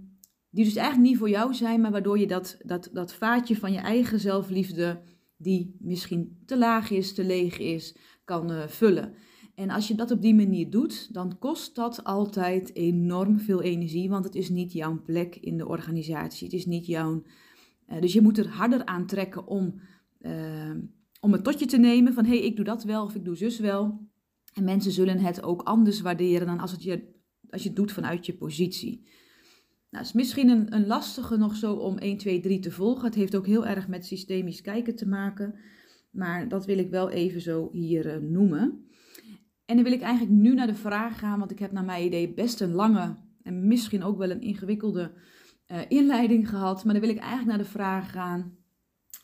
die 0.50 0.64
dus 0.64 0.76
eigenlijk 0.76 1.08
niet 1.08 1.18
voor 1.18 1.30
jou 1.30 1.54
zijn, 1.54 1.80
maar 1.80 1.90
waardoor 1.90 2.18
je 2.18 2.26
dat, 2.26 2.58
dat, 2.62 2.90
dat 2.92 3.14
vaatje 3.14 3.56
van 3.56 3.72
je 3.72 3.78
eigen 3.78 4.20
zelfliefde, 4.20 5.02
die 5.36 5.76
misschien 5.78 6.42
te 6.46 6.58
laag 6.58 6.90
is, 6.90 7.14
te 7.14 7.24
leeg 7.24 7.58
is, 7.58 7.96
kan 8.24 8.50
uh, 8.50 8.66
vullen. 8.66 9.14
En 9.54 9.70
als 9.70 9.88
je 9.88 9.94
dat 9.94 10.10
op 10.10 10.22
die 10.22 10.34
manier 10.34 10.70
doet, 10.70 11.14
dan 11.14 11.38
kost 11.38 11.74
dat 11.74 12.04
altijd 12.04 12.74
enorm 12.74 13.38
veel 13.38 13.62
energie, 13.62 14.08
want 14.08 14.24
het 14.24 14.34
is 14.34 14.48
niet 14.48 14.72
jouw 14.72 15.02
plek 15.02 15.36
in 15.36 15.56
de 15.56 15.66
organisatie. 15.66 16.46
Het 16.46 16.56
is 16.56 16.66
niet 16.66 16.86
jouw. 16.86 17.22
Uh, 17.88 18.00
dus 18.00 18.12
je 18.12 18.22
moet 18.22 18.38
er 18.38 18.48
harder 18.48 18.84
aan 18.84 19.06
trekken 19.06 19.46
om, 19.46 19.80
uh, 20.20 20.74
om 21.24 21.32
het 21.32 21.44
tot 21.44 21.58
je 21.58 21.66
te 21.66 21.78
nemen 21.78 22.12
van 22.12 22.24
hé, 22.24 22.36
hey, 22.36 22.46
ik 22.46 22.56
doe 22.56 22.64
dat 22.64 22.84
wel 22.84 23.04
of 23.04 23.14
ik 23.14 23.24
doe 23.24 23.36
zus 23.36 23.58
wel. 23.58 24.08
En 24.54 24.64
mensen 24.64 24.92
zullen 24.92 25.18
het 25.18 25.42
ook 25.42 25.62
anders 25.62 26.00
waarderen 26.00 26.46
dan 26.46 26.58
als, 26.58 26.72
het 26.72 26.82
je, 26.82 27.22
als 27.50 27.62
je 27.62 27.68
het 27.68 27.76
doet 27.76 27.92
vanuit 27.92 28.26
je 28.26 28.36
positie. 28.36 29.08
Nou, 29.90 30.04
is 30.04 30.12
misschien 30.12 30.48
een, 30.48 30.74
een 30.74 30.86
lastige 30.86 31.36
nog 31.36 31.56
zo 31.56 31.74
om 31.74 31.98
1, 31.98 32.16
2, 32.16 32.40
3 32.40 32.58
te 32.58 32.70
volgen. 32.70 33.04
Het 33.04 33.14
heeft 33.14 33.36
ook 33.36 33.46
heel 33.46 33.66
erg 33.66 33.88
met 33.88 34.06
systemisch 34.06 34.60
kijken 34.60 34.96
te 34.96 35.08
maken. 35.08 35.54
Maar 36.10 36.48
dat 36.48 36.66
wil 36.66 36.78
ik 36.78 36.90
wel 36.90 37.10
even 37.10 37.40
zo 37.40 37.68
hier 37.72 38.06
uh, 38.06 38.30
noemen. 38.30 38.86
En 39.64 39.74
dan 39.74 39.84
wil 39.84 39.92
ik 39.92 40.02
eigenlijk 40.02 40.40
nu 40.40 40.54
naar 40.54 40.66
de 40.66 40.74
vraag 40.74 41.18
gaan, 41.18 41.38
want 41.38 41.50
ik 41.50 41.58
heb 41.58 41.72
naar 41.72 41.84
mijn 41.84 42.04
idee 42.04 42.34
best 42.34 42.60
een 42.60 42.72
lange 42.72 43.16
en 43.42 43.66
misschien 43.66 44.02
ook 44.02 44.18
wel 44.18 44.30
een 44.30 44.40
ingewikkelde 44.40 45.12
uh, 45.66 45.78
inleiding 45.88 46.48
gehad. 46.48 46.84
Maar 46.84 46.92
dan 46.92 47.02
wil 47.02 47.12
ik 47.12 47.18
eigenlijk 47.18 47.48
naar 47.48 47.58
de 47.58 47.72
vraag 47.72 48.10
gaan, 48.10 48.56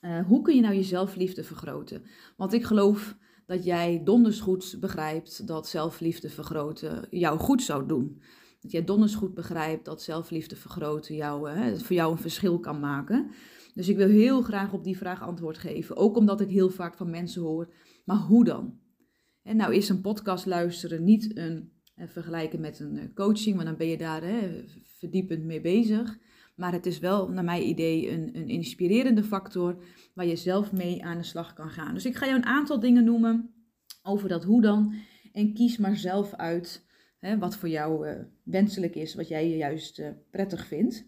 uh, 0.00 0.26
hoe 0.26 0.43
kun 0.43 0.55
je 0.55 0.61
nou 0.61 0.75
je 0.75 0.83
zelfliefde 0.83 1.45
vergroten? 1.45 2.02
Want 2.37 2.52
ik 2.52 2.64
geloof 2.64 3.17
dat 3.47 3.64
jij 3.64 4.00
donders 4.05 4.40
goed 4.40 4.76
begrijpt 4.81 5.47
dat 5.47 5.69
zelfliefde 5.69 6.28
vergroten 6.28 7.07
jou 7.11 7.38
goed 7.38 7.62
zou 7.62 7.87
doen. 7.87 8.23
Dat 8.61 8.71
jij 8.71 8.85
donders 8.85 9.14
goed 9.14 9.35
begrijpt 9.35 9.85
dat 9.85 10.02
zelfliefde 10.02 10.57
vergroten 10.57 11.14
jou, 11.14 11.50
hè, 11.50 11.78
voor 11.78 11.97
jou 11.97 12.12
een 12.12 12.19
verschil 12.19 12.59
kan 12.59 12.81
maken. 12.81 13.31
Dus 13.75 13.88
ik 13.88 13.97
wil 13.97 14.09
heel 14.09 14.43
graag 14.43 14.73
op 14.73 14.85
die 14.85 14.97
vraag 14.97 15.23
antwoord 15.23 15.59
geven. 15.59 15.97
Ook 15.97 16.17
omdat 16.17 16.40
ik 16.40 16.49
heel 16.49 16.71
vaak 16.71 16.97
van 16.97 17.11
mensen 17.11 17.43
hoor, 17.43 17.75
maar 18.05 18.17
hoe 18.17 18.45
dan? 18.45 18.78
En 19.43 19.57
nou 19.57 19.75
is 19.75 19.88
een 19.88 20.00
podcast 20.00 20.47
luisteren 20.47 21.05
niet 21.05 21.37
een, 21.37 21.73
eh, 21.95 22.09
vergelijken 22.09 22.61
met 22.61 22.81
een 22.81 22.99
eh, 22.99 23.14
coaching, 23.14 23.55
want 23.55 23.69
dan 23.69 23.76
ben 23.76 23.87
je 23.87 23.99
daar 23.99 24.23
hè, 24.23 24.64
verdiepend 24.99 25.45
mee 25.45 25.61
bezig. 25.61 26.19
Maar 26.59 26.73
het 26.73 26.87
is 26.87 26.99
wel, 26.99 27.29
naar 27.29 27.45
mijn 27.45 27.69
idee, 27.69 28.11
een, 28.11 28.37
een 28.37 28.49
inspirerende 28.49 29.23
factor 29.23 29.83
waar 30.15 30.27
je 30.27 30.37
zelf 30.37 30.73
mee 30.73 31.05
aan 31.05 31.17
de 31.17 31.25
slag 31.25 31.53
kan 31.53 31.71
gaan. 31.71 31.95
Dus 31.95 32.07
ik 32.07 32.17
ga 32.17 32.27
jou 32.27 32.38
een 32.38 32.47
aantal 32.47 32.81
dingen 32.81 33.05
noemen 33.05 33.50
over 34.03 34.29
dat 34.29 34.45
hoe 34.45 34.62
dan. 34.62 34.95
En 35.33 35.55
kies 35.55 35.77
maar 35.77 35.97
zelf 35.97 36.35
uit 36.35 36.87
hè, 37.19 37.38
wat 37.38 37.57
voor 37.57 37.69
jou 37.69 38.09
uh, 38.09 38.15
wenselijk 38.43 38.95
is, 38.95 39.15
wat 39.15 39.29
jij 39.29 39.57
juist 39.57 39.99
uh, 39.99 40.09
prettig 40.31 40.67
vindt. 40.67 41.07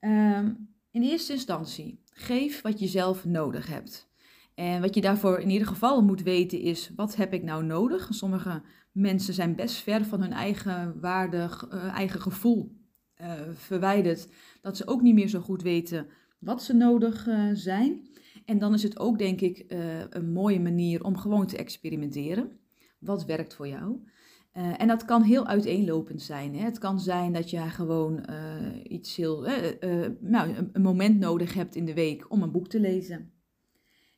Um, 0.00 0.68
in 0.90 1.02
eerste 1.02 1.32
instantie, 1.32 2.02
geef 2.12 2.62
wat 2.62 2.78
je 2.78 2.86
zelf 2.86 3.24
nodig 3.24 3.66
hebt. 3.66 4.08
En 4.54 4.80
wat 4.80 4.94
je 4.94 5.00
daarvoor 5.00 5.38
in 5.38 5.50
ieder 5.50 5.66
geval 5.66 6.02
moet 6.02 6.22
weten 6.22 6.60
is, 6.60 6.90
wat 6.96 7.16
heb 7.16 7.32
ik 7.32 7.42
nou 7.42 7.64
nodig? 7.64 8.08
Sommige 8.10 8.62
mensen 8.92 9.34
zijn 9.34 9.54
best 9.54 9.76
ver 9.76 10.04
van 10.04 10.20
hun 10.20 10.32
eigen 10.32 11.00
waarde, 11.00 11.50
uh, 11.72 11.84
eigen 11.84 12.20
gevoel 12.20 12.78
uh, 13.20 13.32
verwijderd, 13.54 14.28
dat 14.60 14.76
ze 14.76 14.86
ook 14.86 15.02
niet 15.02 15.14
meer 15.14 15.28
zo 15.28 15.40
goed 15.40 15.62
weten 15.62 16.06
wat 16.38 16.62
ze 16.62 16.74
nodig 16.74 17.26
uh, 17.26 17.50
zijn. 17.52 18.08
En 18.44 18.58
dan 18.58 18.74
is 18.74 18.82
het 18.82 18.98
ook, 18.98 19.18
denk 19.18 19.40
ik, 19.40 19.64
een 20.10 20.32
mooie 20.32 20.60
manier 20.60 21.04
om 21.04 21.16
gewoon 21.16 21.46
te 21.46 21.56
experimenteren. 21.56 22.58
Wat 22.98 23.24
werkt 23.24 23.54
voor 23.54 23.68
jou? 23.68 23.98
En 24.52 24.88
dat 24.88 25.04
kan 25.04 25.22
heel 25.22 25.46
uiteenlopend 25.46 26.22
zijn. 26.22 26.54
Hè? 26.54 26.64
Het 26.64 26.78
kan 26.78 27.00
zijn 27.00 27.32
dat 27.32 27.50
je 27.50 27.60
gewoon 27.60 28.24
iets 28.82 29.16
heel, 29.16 29.40
nou, 30.20 30.48
een, 30.48 30.68
een, 30.72 30.82
moment 30.82 31.18
nodig 31.18 31.54
hebt 31.54 31.76
in 31.76 31.84
de 31.84 31.94
week 31.94 32.30
om 32.30 32.42
een 32.42 32.50
boek 32.50 32.68
te 32.68 32.80
lezen. 32.80 33.32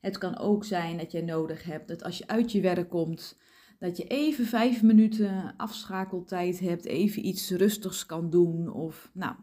Het 0.01 0.19
kan 0.19 0.39
ook 0.39 0.65
zijn 0.65 0.99
dat 0.99 1.13
je 1.13 1.23
nodig 1.23 1.63
hebt 1.63 1.89
dat 1.89 2.03
als 2.03 2.19
je 2.19 2.27
uit 2.27 2.53
je 2.53 2.61
werk 2.61 2.89
komt, 2.89 3.39
dat 3.83 3.97
je 3.97 4.05
even 4.05 4.45
vijf 4.45 4.83
minuten 4.83 5.55
afschakeltijd 5.57 6.61
hebt, 6.61 6.85
even 6.85 7.27
iets 7.27 7.51
rustigs 7.51 8.07
kan 8.07 8.31
doen 8.31 8.73
of 8.73 9.11
nou, 9.15 9.35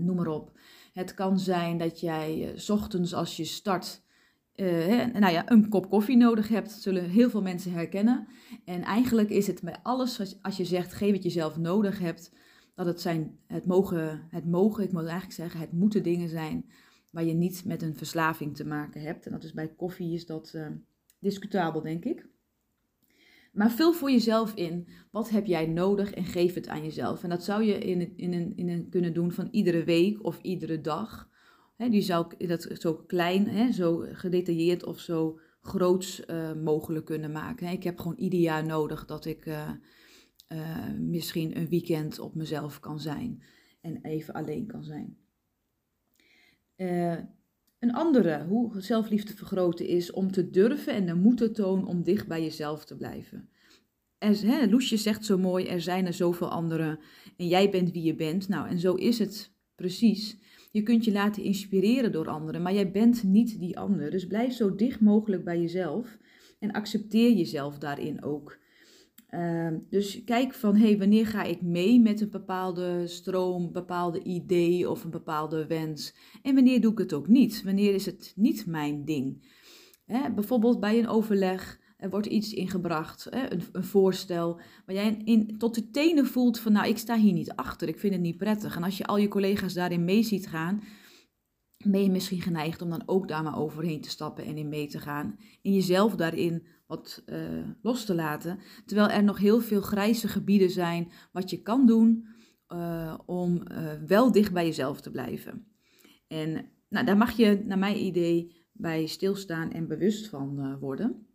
noem 0.00 0.16
maar 0.16 0.26
op. 0.26 0.58
Het 0.92 1.14
kan 1.14 1.38
zijn 1.38 1.78
dat 1.78 2.00
jij 2.00 2.52
s 2.56 2.70
ochtends 2.70 3.14
als 3.14 3.36
je 3.36 3.44
start 3.44 4.02
uh, 4.54 5.06
nou 5.12 5.32
ja, 5.32 5.50
een 5.50 5.68
kop 5.68 5.90
koffie 5.90 6.16
nodig 6.16 6.48
hebt, 6.48 6.70
zullen 6.70 7.10
heel 7.10 7.30
veel 7.30 7.42
mensen 7.42 7.72
herkennen. 7.72 8.28
En 8.64 8.82
eigenlijk 8.82 9.30
is 9.30 9.46
het 9.46 9.62
met 9.62 9.78
alles, 9.82 10.36
als 10.42 10.56
je 10.56 10.64
zegt, 10.64 10.92
geef 10.92 11.12
wat 11.12 11.22
je 11.22 11.30
zelf 11.30 11.56
nodig 11.56 11.98
hebt, 11.98 12.32
dat 12.74 12.86
het 12.86 13.00
zijn, 13.00 13.38
het 13.46 13.66
mogen, 13.66 14.26
het 14.30 14.46
mogen, 14.46 14.84
ik 14.84 14.92
moet 14.92 15.02
eigenlijk 15.02 15.32
zeggen, 15.32 15.60
het 15.60 15.72
moeten 15.72 16.02
dingen 16.02 16.28
zijn 16.28 16.70
waar 17.10 17.24
je 17.24 17.34
niet 17.34 17.64
met 17.64 17.82
een 17.82 17.96
verslaving 17.96 18.56
te 18.56 18.66
maken 18.66 19.00
hebt. 19.00 19.26
En 19.26 19.32
dat 19.32 19.44
is 19.44 19.52
bij 19.52 19.68
koffie 19.68 20.14
is 20.14 20.26
dat 20.26 20.58
discutabel, 21.18 21.82
denk 21.82 22.04
ik. 22.04 22.30
Maar 23.52 23.70
vul 23.70 23.92
voor 23.92 24.10
jezelf 24.10 24.54
in, 24.54 24.88
wat 25.10 25.30
heb 25.30 25.46
jij 25.46 25.66
nodig 25.66 26.12
en 26.12 26.24
geef 26.24 26.54
het 26.54 26.68
aan 26.68 26.82
jezelf. 26.82 27.22
En 27.22 27.28
dat 27.28 27.44
zou 27.44 27.62
je 27.62 27.78
in, 27.78 28.16
in, 28.16 28.32
een, 28.32 28.56
in 28.56 28.88
kunnen 28.88 29.14
doen 29.14 29.32
van 29.32 29.48
iedere 29.50 29.84
week 29.84 30.24
of 30.24 30.38
iedere 30.42 30.80
dag 30.80 31.30
die 31.90 32.02
zou 32.02 32.46
dat 32.46 32.68
zo 32.72 32.94
klein, 32.94 33.72
zo 33.72 34.04
gedetailleerd 34.12 34.84
of 34.84 34.98
zo 34.98 35.38
groots 35.60 36.22
uh, 36.26 36.52
mogelijk 36.52 37.04
kunnen 37.04 37.32
maken. 37.32 37.68
Ik 37.68 37.82
heb 37.82 37.98
gewoon 37.98 38.18
ieder 38.18 38.38
jaar 38.38 38.66
nodig 38.66 39.04
dat 39.04 39.24
ik 39.24 39.46
uh, 39.46 39.70
uh, 40.48 40.92
misschien 40.98 41.56
een 41.56 41.68
weekend 41.68 42.18
op 42.18 42.34
mezelf 42.34 42.80
kan 42.80 43.00
zijn 43.00 43.42
en 43.80 44.02
even 44.02 44.34
alleen 44.34 44.66
kan 44.66 44.84
zijn. 44.84 45.16
Een 47.82 47.92
andere, 47.92 48.44
hoe 48.44 48.80
zelfliefde 48.80 49.36
vergroten 49.36 49.86
is 49.86 50.10
om 50.10 50.32
te 50.32 50.50
durven 50.50 50.94
en 50.94 51.06
de 51.06 51.14
moed 51.14 51.36
te 51.36 51.50
tonen 51.50 51.86
om 51.86 52.02
dicht 52.02 52.26
bij 52.28 52.42
jezelf 52.42 52.84
te 52.84 52.96
blijven. 52.96 53.48
Er, 54.18 54.46
hè, 54.46 54.66
Loesje 54.66 54.96
zegt 54.96 55.24
zo 55.24 55.38
mooi, 55.38 55.66
er 55.66 55.80
zijn 55.80 56.06
er 56.06 56.12
zoveel 56.12 56.48
anderen 56.48 56.98
en 57.36 57.48
jij 57.48 57.70
bent 57.70 57.92
wie 57.92 58.02
je 58.02 58.14
bent. 58.14 58.48
Nou, 58.48 58.68
en 58.68 58.78
zo 58.78 58.94
is 58.94 59.18
het 59.18 59.52
precies. 59.74 60.36
Je 60.70 60.82
kunt 60.82 61.04
je 61.04 61.12
laten 61.12 61.42
inspireren 61.42 62.12
door 62.12 62.28
anderen, 62.28 62.62
maar 62.62 62.74
jij 62.74 62.90
bent 62.90 63.22
niet 63.22 63.58
die 63.58 63.78
ander. 63.78 64.10
Dus 64.10 64.26
blijf 64.26 64.52
zo 64.52 64.74
dicht 64.74 65.00
mogelijk 65.00 65.44
bij 65.44 65.60
jezelf 65.60 66.18
en 66.58 66.72
accepteer 66.72 67.32
jezelf 67.32 67.78
daarin 67.78 68.22
ook. 68.22 68.58
Uh, 69.34 69.68
dus 69.90 70.24
kijk 70.24 70.54
van, 70.54 70.76
hey, 70.76 70.98
wanneer 70.98 71.26
ga 71.26 71.42
ik 71.42 71.62
mee 71.62 72.00
met 72.00 72.20
een 72.20 72.30
bepaalde 72.30 73.06
stroom, 73.06 73.72
bepaalde 73.72 74.22
idee 74.22 74.90
of 74.90 75.04
een 75.04 75.10
bepaalde 75.10 75.66
wens? 75.66 76.14
En 76.42 76.54
wanneer 76.54 76.80
doe 76.80 76.92
ik 76.92 76.98
het 76.98 77.12
ook 77.12 77.28
niet? 77.28 77.62
Wanneer 77.62 77.94
is 77.94 78.06
het 78.06 78.32
niet 78.36 78.66
mijn 78.66 79.04
ding? 79.04 79.50
Hè, 80.04 80.32
bijvoorbeeld 80.32 80.80
bij 80.80 80.98
een 80.98 81.08
overleg 81.08 81.80
er 82.02 82.10
wordt 82.10 82.26
iets 82.26 82.52
ingebracht, 82.52 83.26
hè, 83.30 83.52
een, 83.52 83.62
een, 83.72 83.84
voorstel, 83.84 84.60
waar 84.86 84.94
jij 84.94 85.20
in, 85.24 85.58
tot 85.58 85.74
de 85.74 85.90
tenen 85.90 86.26
voelt 86.26 86.58
van, 86.58 86.72
nou, 86.72 86.88
ik 86.88 86.98
sta 86.98 87.16
hier 87.16 87.32
niet 87.32 87.52
achter, 87.52 87.88
ik 87.88 87.98
vind 87.98 88.12
het 88.12 88.22
niet 88.22 88.36
prettig. 88.36 88.76
En 88.76 88.82
als 88.82 88.98
je 88.98 89.04
al 89.04 89.16
je 89.16 89.28
collega's 89.28 89.74
daarin 89.74 90.04
mee 90.04 90.22
ziet 90.22 90.46
gaan, 90.46 90.82
ben 91.84 92.02
je 92.02 92.10
misschien 92.10 92.40
geneigd 92.40 92.82
om 92.82 92.90
dan 92.90 93.02
ook 93.06 93.28
daar 93.28 93.42
maar 93.42 93.58
overheen 93.58 94.00
te 94.00 94.10
stappen 94.10 94.44
en 94.44 94.56
in 94.56 94.68
mee 94.68 94.88
te 94.88 94.98
gaan. 94.98 95.38
En 95.62 95.72
jezelf 95.72 96.16
daarin 96.16 96.66
wat 96.86 97.22
uh, 97.26 97.68
los 97.82 98.04
te 98.04 98.14
laten. 98.14 98.58
Terwijl 98.86 99.08
er 99.08 99.24
nog 99.24 99.38
heel 99.38 99.60
veel 99.60 99.80
grijze 99.80 100.28
gebieden 100.28 100.70
zijn 100.70 101.12
wat 101.32 101.50
je 101.50 101.62
kan 101.62 101.86
doen 101.86 102.26
uh, 102.68 103.18
om 103.26 103.62
uh, 103.70 103.92
wel 104.06 104.32
dicht 104.32 104.52
bij 104.52 104.66
jezelf 104.66 105.00
te 105.00 105.10
blijven. 105.10 105.66
En 106.26 106.70
nou, 106.88 107.06
daar 107.06 107.16
mag 107.16 107.36
je, 107.36 107.62
naar 107.64 107.78
mijn 107.78 108.04
idee, 108.04 108.66
bij 108.72 109.06
stilstaan 109.06 109.70
en 109.70 109.88
bewust 109.88 110.28
van 110.28 110.78
worden. 110.78 111.26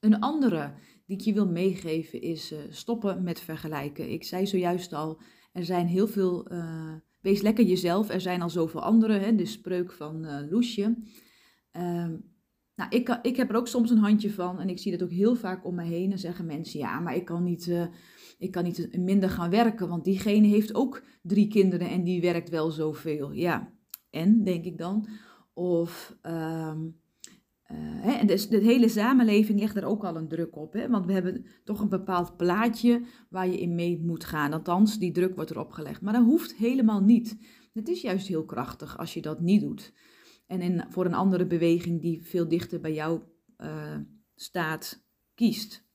Een 0.00 0.20
andere 0.20 0.74
die 1.06 1.16
ik 1.16 1.24
je 1.24 1.32
wil 1.32 1.46
meegeven 1.46 2.20
is 2.20 2.54
stoppen 2.68 3.22
met 3.22 3.40
vergelijken. 3.40 4.10
Ik 4.10 4.24
zei 4.24 4.46
zojuist 4.46 4.92
al, 4.92 5.20
er 5.52 5.64
zijn 5.64 5.86
heel 5.86 6.06
veel, 6.06 6.48
wees 7.20 7.40
lekker 7.40 7.64
jezelf, 7.64 8.08
er 8.08 8.20
zijn 8.20 8.42
al 8.42 8.50
zoveel 8.50 8.82
anderen, 8.82 9.20
hè, 9.20 9.34
de 9.34 9.46
spreuk 9.46 9.92
van 9.92 10.48
Loesje. 10.50 10.96
Ehm, 11.70 12.16
nou, 12.76 12.90
ik, 12.90 13.18
ik 13.22 13.36
heb 13.36 13.50
er 13.50 13.56
ook 13.56 13.68
soms 13.68 13.90
een 13.90 13.98
handje 13.98 14.32
van 14.32 14.60
en 14.60 14.68
ik 14.68 14.78
zie 14.78 14.92
dat 14.92 15.02
ook 15.02 15.14
heel 15.14 15.34
vaak 15.34 15.66
om 15.66 15.74
me 15.74 15.84
heen 15.84 16.12
en 16.12 16.18
zeggen 16.18 16.46
mensen, 16.46 16.78
ja, 16.78 17.00
maar 17.00 17.16
ik 17.16 17.24
kan 17.24 17.42
niet, 17.42 17.72
ik 18.38 18.50
kan 18.50 18.64
niet 18.64 18.96
minder 18.96 19.30
gaan 19.30 19.50
werken, 19.50 19.88
want 19.88 20.04
diegene 20.04 20.46
heeft 20.46 20.74
ook 20.74 21.02
drie 21.22 21.48
kinderen 21.48 21.88
en 21.88 22.04
die 22.04 22.20
werkt 22.20 22.48
wel 22.48 22.70
zoveel. 22.70 23.32
Ja, 23.32 23.72
en, 24.10 24.44
denk 24.44 24.64
ik 24.64 24.78
dan. 24.78 25.08
Of... 25.54 26.16
Uh, 26.22 26.74
hè, 28.00 28.24
dus 28.24 28.48
de 28.48 28.58
hele 28.58 28.88
samenleving 28.88 29.60
legt 29.60 29.76
er 29.76 29.84
ook 29.84 30.04
al 30.04 30.16
een 30.16 30.28
druk 30.28 30.56
op. 30.56 30.72
Hè? 30.72 30.88
Want 30.88 31.06
we 31.06 31.12
hebben 31.12 31.46
toch 31.64 31.80
een 31.80 31.88
bepaald 31.88 32.36
plaatje 32.36 33.02
waar 33.30 33.48
je 33.48 33.60
in 33.60 33.74
mee 33.74 34.02
moet 34.04 34.24
gaan. 34.24 34.52
Althans, 34.52 34.98
die 34.98 35.12
druk 35.12 35.34
wordt 35.34 35.50
erop 35.50 35.72
gelegd. 35.72 36.00
Maar 36.00 36.12
dat 36.12 36.24
hoeft 36.24 36.54
helemaal 36.54 37.00
niet. 37.00 37.38
Het 37.72 37.88
is 37.88 38.00
juist 38.00 38.26
heel 38.26 38.44
krachtig 38.44 38.98
als 38.98 39.14
je 39.14 39.22
dat 39.22 39.40
niet 39.40 39.60
doet. 39.60 39.92
En 40.60 40.86
voor 40.88 41.04
een 41.04 41.14
andere 41.14 41.46
beweging 41.46 42.00
die 42.00 42.22
veel 42.22 42.48
dichter 42.48 42.80
bij 42.80 42.92
jou 42.92 43.20
uh, 43.58 43.96
staat, 44.34 45.04
kiest. 45.34 45.90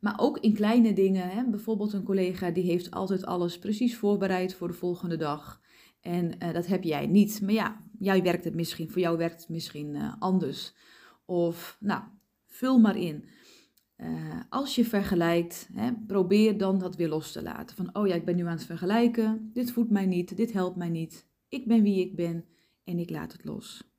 Maar 0.00 0.14
ook 0.16 0.38
in 0.38 0.54
kleine 0.54 0.92
dingen. 0.92 1.28
Hè? 1.28 1.50
Bijvoorbeeld 1.50 1.92
een 1.92 2.02
collega 2.02 2.50
die 2.50 2.64
heeft 2.64 2.90
altijd 2.90 3.24
alles 3.24 3.58
precies 3.58 3.96
voorbereid 3.96 4.54
voor 4.54 4.68
de 4.68 4.74
volgende 4.74 5.16
dag. 5.16 5.60
En 6.00 6.32
uh, 6.42 6.52
dat 6.52 6.66
heb 6.66 6.82
jij 6.82 7.06
niet. 7.06 7.40
Maar 7.40 7.52
ja, 7.52 7.84
jij 7.98 8.22
werkt 8.22 8.44
het 8.44 8.54
misschien, 8.54 8.90
voor 8.90 9.00
jou 9.00 9.16
werkt 9.18 9.40
het 9.40 9.48
misschien 9.48 9.94
uh, 9.94 10.14
anders. 10.18 10.74
Of, 11.24 11.76
nou, 11.80 12.02
vul 12.46 12.78
maar 12.78 12.96
in. 12.96 13.24
Als 14.48 14.74
je 14.74 14.84
vergelijkt, 14.84 15.68
hè, 15.72 15.92
probeer 16.06 16.58
dan 16.58 16.78
dat 16.78 16.96
weer 16.96 17.08
los 17.08 17.32
te 17.32 17.42
laten. 17.42 17.76
Van, 17.76 17.96
oh 17.96 18.06
ja, 18.06 18.14
ik 18.14 18.24
ben 18.24 18.36
nu 18.36 18.42
aan 18.42 18.56
het 18.56 18.64
vergelijken. 18.64 19.50
Dit 19.52 19.70
voedt 19.70 19.90
mij 19.90 20.06
niet, 20.06 20.36
dit 20.36 20.52
helpt 20.52 20.76
mij 20.76 20.88
niet. 20.88 21.28
Ik 21.48 21.66
ben 21.66 21.82
wie 21.82 22.00
ik 22.00 22.16
ben 22.16 22.44
en 22.86 22.98
ik 22.98 23.10
laat 23.10 23.32
het 23.32 23.44
los. 23.44 23.94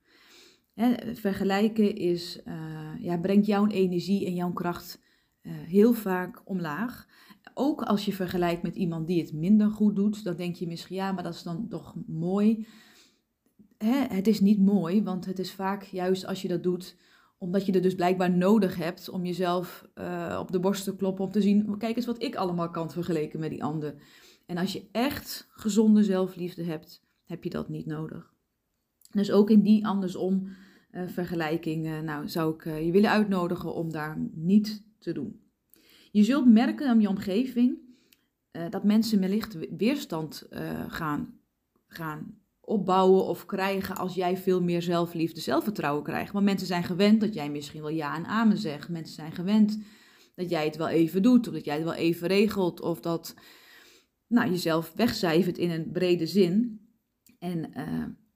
Vergelijken 1.14 1.96
is, 1.96 2.42
uh, 2.46 2.92
ja, 3.00 3.18
brengt 3.18 3.46
jouw 3.46 3.68
energie 3.68 4.26
en 4.26 4.34
jouw 4.34 4.54
kracht 4.54 5.02
uh, 5.42 5.54
heel 5.54 5.94
vaak 5.94 6.42
omlaag. 6.46 7.08
Ook 7.54 7.82
als 7.82 8.06
je 8.06 8.14
vergelijkt 8.14 8.62
met 8.62 8.76
iemand 8.76 9.08
die 9.08 9.22
het 9.22 9.34
minder 9.34 9.70
goed 9.70 9.96
doet, 9.96 10.24
dan 10.24 10.36
denk 10.36 10.56
je 10.56 10.68
misschien, 10.68 10.96
ja, 10.96 11.12
maar 11.12 11.24
dat 11.24 11.34
is 11.34 11.44
dan 11.44 11.68
toch 11.68 11.96
mooi. 12.08 12.68
Het 14.08 14.28
is 14.28 14.40
niet 14.40 14.60
mooi, 14.60 15.04
want 15.04 15.26
het 15.26 15.40
is 15.40 15.52
vaak 15.52 15.84
juist 15.84 16.26
als 16.26 16.42
je 16.42 16.48
dat 16.48 16.64
doet, 16.64 16.98
omdat 17.38 17.66
je 17.66 17.72
er 17.72 17.82
dus 17.82 17.96
blijkbaar 17.96 18.32
nodig 18.32 18.76
hebt 18.76 19.10
om 19.10 19.26
jezelf 19.26 19.88
uh, 19.96 20.38
op 20.40 20.52
de 20.52 20.60
borst 20.60 20.84
te 20.84 20.96
kloppen, 20.96 21.26
om 21.26 21.32
te 21.32 21.42
zien, 21.42 21.78
kijk 21.78 21.96
eens 21.96 22.06
wat 22.06 22.24
ik 22.24 22.36
allemaal 22.36 22.70
kan 22.70 22.92
vergeleken 22.92 23.40
met 23.40 23.50
die 23.50 23.64
ander. 23.64 23.96
En 24.46 24.58
als 24.58 24.74
je 24.74 24.88
echt 24.92 25.48
gezonde 25.50 26.04
zelfliefde 26.04 26.64
hebt, 26.64 27.04
heb 27.26 27.44
je 27.44 27.50
dat 27.50 27.70
niet 27.70 27.86
nodig. 27.86 28.36
Dus 29.12 29.32
ook 29.32 29.50
in 29.50 29.62
die 29.62 29.88
andersom 29.88 30.48
uh, 30.92 31.08
vergelijking, 31.08 32.04
nou, 32.04 32.28
zou 32.28 32.54
ik 32.54 32.64
je 32.64 32.92
willen 32.92 33.10
uitnodigen 33.10 33.74
om 33.74 33.92
daar 33.92 34.18
niet 34.34 34.84
te 35.00 35.12
doen. 35.12 35.42
Je 36.12 36.24
zult 36.24 36.46
merken 36.46 36.88
aan 36.88 37.02
je 37.02 37.10
omgeving 37.10 37.78
dat 38.70 38.84
mensen 38.84 39.20
wellicht 39.20 39.58
weerstand 39.78 40.48
gaan, 40.88 41.40
gaan 41.88 42.40
opbouwen 42.62 43.26
of 43.26 43.46
krijgen 43.46 43.96
als 43.96 44.16
jij 44.16 44.38
veel 44.38 44.62
meer 44.62 44.82
zelfliefde, 44.82 45.42
zelfvertrouwen 45.42 46.04
krijgt. 46.04 46.32
Want 46.32 46.46
mensen 46.46 46.68
zijn 46.68 46.84
gewend 46.84 47.22
dat 47.22 47.34
jij 47.34 47.50
misschien 47.50 47.82
wel 47.82 47.90
ja 47.90 48.16
en 48.16 48.26
amen 48.26 48.58
zegt. 48.58 48.90
Mensen 48.90 49.16
zijn 49.16 49.32
gewend 49.32 49.80
dat 50.36 50.50
jij 50.50 50.66
het 50.66 50.76
wel 50.76 50.88
even 50.88 51.22
doet, 51.22 51.48
of 51.48 51.54
dat 51.54 51.66
jij 51.66 51.76
het 51.76 51.84
wel 51.84 51.94
even 51.94 52.28
regelt, 52.28 52.82
of 52.82 53.00
dat 53.00 53.36
nou, 54.28 54.50
jezelf 54.50 54.94
wegcijfert 54.96 55.58
in 55.58 55.72
een 55.72 55.92
brede 55.92 56.26
zin. 56.26 56.82
En 57.40 57.72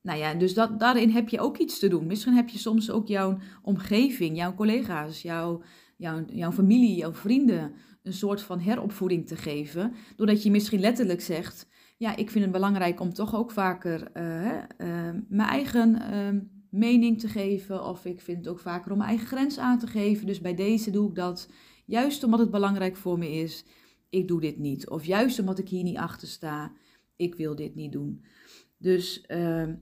nou 0.02 0.20
ja, 0.20 0.34
dus 0.34 0.54
daarin 0.54 1.10
heb 1.10 1.30
je 1.30 1.40
ook 1.40 1.58
iets 1.58 1.80
te 1.80 1.88
doen. 1.88 2.08
Misschien 2.08 2.34
heb 2.34 2.50
je 2.50 2.58
soms 2.58 2.92
ook 2.92 3.08
jouw 3.08 3.38
omgeving, 3.62 4.38
jouw 4.38 4.54
collega's, 4.54 5.22
jouw, 5.22 5.62
jouw, 5.98 6.26
jouw 6.28 6.52
familie, 6.52 6.96
jouw 6.96 7.14
vrienden 7.14 7.74
een 8.04 8.14
soort 8.14 8.42
van 8.42 8.60
heropvoeding 8.60 9.28
te 9.28 9.36
geven. 9.36 9.94
Doordat 10.16 10.44
je 10.44 10.52
misschien 10.52 10.80
letterlijk 10.80 11.22
zegt, 11.22 11.68
ja, 11.98 12.16
ik 12.16 12.30
vind 12.30 12.44
het 12.44 12.54
belangrijk 12.54 13.00
om 13.00 13.14
toch 13.14 13.36
ook 13.36 13.52
vaker 13.52 14.10
uh, 14.14 14.54
uh, 14.54 15.10
mijn 15.28 15.50
eigen 15.50 16.02
uh, 16.14 16.42
mening 16.70 17.20
te 17.20 17.28
geven. 17.28 17.86
Of 17.86 18.06
ik 18.06 18.22
vind 18.22 18.38
het 18.38 18.48
ook 18.48 18.60
vaker 18.60 18.92
om 18.92 18.98
mijn 18.98 19.10
eigen 19.10 19.28
grens 19.28 19.58
aan 19.58 19.80
te 19.80 19.88
geven. 19.88 20.26
Dus 20.26 20.42
bij 20.42 20.56
deze 20.56 20.92
doe 20.92 21.10
ik 21.10 21.16
dat. 21.16 21.50
Juist 21.86 22.24
omdat 22.24 22.40
het 22.40 22.52
belangrijk 22.52 22.98
voor 22.98 23.18
me 23.18 23.32
is, 23.32 23.66
ik 24.10 24.28
doe 24.28 24.42
dit 24.42 24.58
niet. 24.58 24.90
Of 24.90 25.06
juist 25.06 25.40
omdat 25.40 25.60
ik 25.60 25.70
hier 25.70 25.84
niet 25.84 25.98
achter 25.98 26.28
sta, 26.28 26.74
ik 27.16 27.36
wil 27.36 27.56
dit 27.56 27.76
niet 27.76 27.92
doen. 27.92 28.26
Dus 28.78 29.22
ehm, 29.22 29.76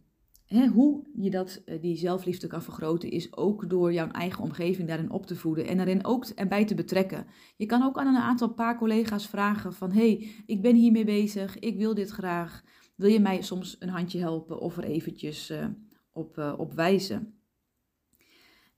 Hoe 0.50 1.04
je 1.14 1.30
dat, 1.30 1.62
eh, 1.66 1.82
die 1.82 1.98
zelfliefde 1.98 2.48
kan 2.48 2.62
vergroten, 2.62 3.12
is 3.12 3.36
ook 3.36 3.70
door 3.70 3.94
jouw 3.94 4.08
eigen 4.12 4.44
omgeving 4.44 4.88
daarin 4.88 5.12
op 5.12 5.26
te 5.26 5.36
voeden 5.36 5.68
en 5.68 5.78
daarin 5.78 6.06
ook 6.06 6.26
erbij 6.26 6.66
te 6.66 6.76
betrekken. 6.76 7.26
Je 7.58 7.66
kan 7.66 7.84
ook 7.84 7.98
aan 7.98 8.08
een 8.08 8.22
aantal 8.22 8.54
paar 8.54 8.78
collega's 8.78 9.28
vragen 9.28 9.74
van, 9.74 9.92
hey, 9.92 10.30
ik 10.46 10.62
ben 10.62 10.76
hiermee 10.76 11.06
bezig, 11.06 11.60
ik 11.60 11.78
wil 11.78 11.94
dit 11.94 12.10
graag. 12.10 12.64
Wil 12.96 13.10
je 13.10 13.20
mij 13.20 13.42
soms 13.42 13.76
een 13.80 13.90
handje 13.90 14.20
helpen 14.20 14.60
of 14.60 14.78
er 14.78 14.84
eventjes 14.84 15.52
uh, 15.52 15.66
op, 16.12 16.38
uh, 16.38 16.54
op 16.58 16.74
wijzen? 16.74 17.40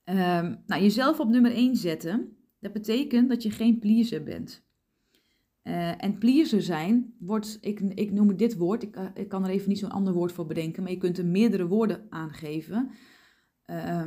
Um, 0.04 0.62
nou, 0.66 0.82
jezelf 0.82 1.20
op 1.20 1.28
nummer 1.28 1.52
1 1.52 1.76
zetten, 1.76 2.36
dat 2.58 2.72
betekent 2.72 3.28
dat 3.28 3.42
je 3.42 3.50
geen 3.50 3.78
pleaser 3.78 4.22
bent. 4.22 4.64
Uh, 5.64 6.04
en 6.04 6.18
pleaser 6.18 6.62
zijn 6.62 7.14
wordt, 7.18 7.58
ik, 7.60 7.80
ik 7.80 8.12
noem 8.12 8.36
dit 8.36 8.56
woord, 8.56 8.82
ik, 8.82 8.96
uh, 8.96 9.04
ik 9.14 9.28
kan 9.28 9.44
er 9.44 9.50
even 9.50 9.68
niet 9.68 9.78
zo'n 9.78 9.90
ander 9.90 10.12
woord 10.12 10.32
voor 10.32 10.46
bedenken, 10.46 10.82
maar 10.82 10.92
je 10.92 10.98
kunt 10.98 11.18
er 11.18 11.26
meerdere 11.26 11.66
woorden 11.66 12.06
aangeven. 12.08 12.90
Uh, 13.66 14.06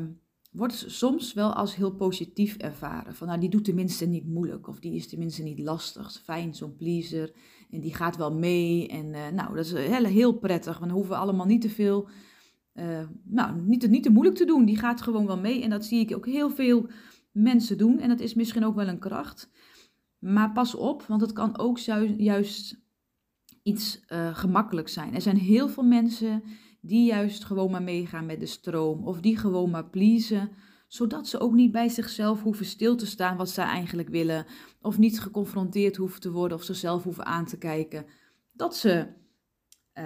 wordt 0.51 0.85
soms 0.87 1.33
wel 1.33 1.53
als 1.53 1.75
heel 1.75 1.95
positief 1.95 2.57
ervaren. 2.57 3.15
Van 3.15 3.27
nou, 3.27 3.39
die 3.39 3.49
doet 3.49 3.65
tenminste 3.65 4.05
niet 4.05 4.27
moeilijk 4.27 4.67
of 4.67 4.79
die 4.79 4.95
is 4.95 5.07
tenminste 5.07 5.43
niet 5.43 5.59
lastig. 5.59 6.21
Fijn, 6.23 6.53
zo'n 6.53 6.75
pleaser. 6.75 7.31
En 7.69 7.81
die 7.81 7.95
gaat 7.95 8.17
wel 8.17 8.33
mee. 8.33 8.87
En 8.87 9.05
uh, 9.05 9.27
nou, 9.33 9.55
dat 9.55 9.65
is 9.65 9.71
heel, 9.71 10.05
heel 10.05 10.33
prettig, 10.33 10.77
want 10.77 10.85
dan 10.85 10.97
hoeven 10.97 11.13
we 11.13 11.21
allemaal 11.21 11.45
niet 11.45 11.61
te 11.61 11.69
veel, 11.69 12.09
nou, 13.23 13.61
niet, 13.61 13.89
niet 13.89 14.03
te 14.03 14.11
moeilijk 14.11 14.37
te 14.37 14.45
doen. 14.45 14.65
Die 14.65 14.77
gaat 14.77 15.01
gewoon 15.01 15.25
wel 15.25 15.39
mee. 15.39 15.63
En 15.63 15.69
dat 15.69 15.85
zie 15.85 15.99
ik 15.99 16.15
ook 16.15 16.25
heel 16.25 16.49
veel 16.49 16.89
mensen 17.31 17.77
doen. 17.77 17.99
En 17.99 18.09
dat 18.09 18.19
is 18.19 18.33
misschien 18.33 18.65
ook 18.65 18.75
wel 18.75 18.87
een 18.87 18.99
kracht. 18.99 19.49
Maar 20.25 20.51
pas 20.51 20.75
op, 20.75 21.01
want 21.01 21.21
het 21.21 21.33
kan 21.33 21.57
ook 21.57 21.77
juist 22.17 22.81
iets 23.63 24.01
uh, 24.07 24.35
gemakkelijk 24.35 24.88
zijn. 24.88 25.13
Er 25.13 25.21
zijn 25.21 25.38
heel 25.38 25.69
veel 25.69 25.83
mensen 25.83 26.43
die 26.81 27.05
juist 27.05 27.43
gewoon 27.43 27.71
maar 27.71 27.83
meegaan 27.83 28.25
met 28.25 28.39
de 28.39 28.45
stroom 28.45 29.07
of 29.07 29.19
die 29.19 29.38
gewoon 29.38 29.69
maar 29.69 29.89
pleasen, 29.89 30.49
zodat 30.88 31.27
ze 31.27 31.39
ook 31.39 31.53
niet 31.53 31.71
bij 31.71 31.89
zichzelf 31.89 32.41
hoeven 32.41 32.65
stil 32.65 32.95
te 32.95 33.05
staan 33.05 33.38
wat 33.38 33.49
ze 33.49 33.61
eigenlijk 33.61 34.09
willen 34.09 34.45
of 34.81 34.97
niet 34.97 35.19
geconfronteerd 35.19 35.95
hoeven 35.95 36.21
te 36.21 36.31
worden 36.31 36.57
of 36.57 36.63
zichzelf 36.63 37.03
hoeven 37.03 37.25
aan 37.25 37.45
te 37.45 37.57
kijken. 37.57 38.05
Dat 38.51 38.75
ze 38.75 39.07
uh, 39.93 40.03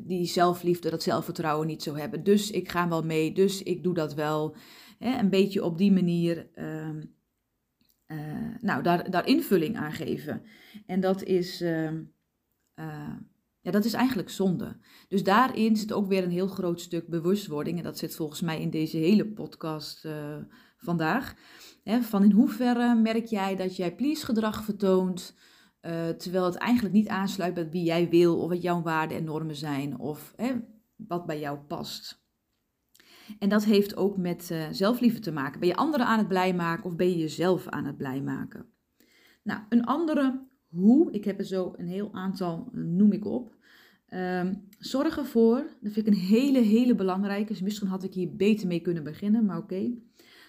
die 0.00 0.26
zelfliefde, 0.26 0.90
dat 0.90 1.02
zelfvertrouwen 1.02 1.66
niet 1.66 1.82
zo 1.82 1.94
hebben. 1.94 2.24
Dus 2.24 2.50
ik 2.50 2.68
ga 2.68 2.88
wel 2.88 3.02
mee, 3.02 3.34
dus 3.34 3.62
ik 3.62 3.82
doe 3.82 3.94
dat 3.94 4.14
wel. 4.14 4.56
Een 4.98 5.30
beetje 5.30 5.64
op 5.64 5.78
die 5.78 5.92
manier. 5.92 6.48
Uh, 6.54 6.88
nou, 8.60 8.82
daar, 8.82 9.10
daar 9.10 9.26
invulling 9.26 9.76
aan 9.76 9.92
geven. 9.92 10.42
En 10.86 11.00
dat 11.00 11.22
is, 11.22 11.62
uh, 11.62 11.90
uh, 12.74 13.14
ja, 13.60 13.70
dat 13.70 13.84
is 13.84 13.92
eigenlijk 13.92 14.30
zonde. 14.30 14.76
Dus 15.08 15.22
daarin 15.22 15.76
zit 15.76 15.92
ook 15.92 16.08
weer 16.08 16.22
een 16.22 16.30
heel 16.30 16.46
groot 16.46 16.80
stuk 16.80 17.08
bewustwording. 17.08 17.78
En 17.78 17.84
dat 17.84 17.98
zit 17.98 18.16
volgens 18.16 18.40
mij 18.40 18.60
in 18.60 18.70
deze 18.70 18.96
hele 18.96 19.26
podcast 19.26 20.08
vandaag. 20.76 21.34
Hè, 21.84 22.02
van 22.02 22.24
in 22.24 22.30
hoeverre 22.30 22.94
merk 22.94 23.26
jij 23.26 23.56
dat 23.56 23.76
jij 23.76 23.94
please 23.94 24.24
gedrag 24.24 24.64
vertoont... 24.64 25.36
terwijl 26.16 26.44
het 26.44 26.54
eigenlijk 26.54 26.94
niet 26.94 27.08
aansluit 27.08 27.54
bij 27.54 27.70
wie 27.70 27.84
jij 27.84 28.08
wil... 28.08 28.38
of 28.38 28.48
wat 28.48 28.62
jouw 28.62 28.82
waarden 28.82 29.16
en 29.16 29.24
normen 29.24 29.56
zijn... 29.56 29.98
of 29.98 30.34
wat 30.96 31.26
bij 31.26 31.40
jou 31.40 31.58
past. 31.58 32.21
En 33.38 33.48
dat 33.48 33.64
heeft 33.64 33.96
ook 33.96 34.16
met 34.16 34.48
uh, 34.52 34.66
zelfliefde 34.70 35.20
te 35.20 35.32
maken. 35.32 35.60
Ben 35.60 35.68
je 35.68 35.76
anderen 35.76 36.06
aan 36.06 36.18
het 36.18 36.28
blij 36.28 36.54
maken 36.54 36.84
of 36.84 36.96
ben 36.96 37.10
je 37.10 37.18
jezelf 37.18 37.68
aan 37.68 37.84
het 37.84 37.96
blij 37.96 38.22
maken? 38.22 38.66
Nou, 39.42 39.60
een 39.68 39.84
andere 39.84 40.50
hoe, 40.72 41.12
ik 41.12 41.24
heb 41.24 41.38
er 41.38 41.44
zo 41.44 41.72
een 41.76 41.88
heel 41.88 42.12
aantal, 42.12 42.68
eh, 42.72 42.80
noem 42.80 43.12
ik 43.12 43.24
op. 43.24 43.54
Um, 44.14 44.68
zorg 44.78 45.18
ervoor, 45.18 45.66
dat 45.80 45.92
vind 45.92 46.06
ik 46.06 46.12
een 46.12 46.20
hele, 46.20 46.58
hele 46.58 46.94
belangrijke. 46.94 47.52
Dus 47.52 47.62
misschien 47.62 47.88
had 47.88 48.04
ik 48.04 48.14
hier 48.14 48.36
beter 48.36 48.66
mee 48.66 48.80
kunnen 48.80 49.04
beginnen, 49.04 49.44
maar 49.44 49.58
oké. 49.58 49.94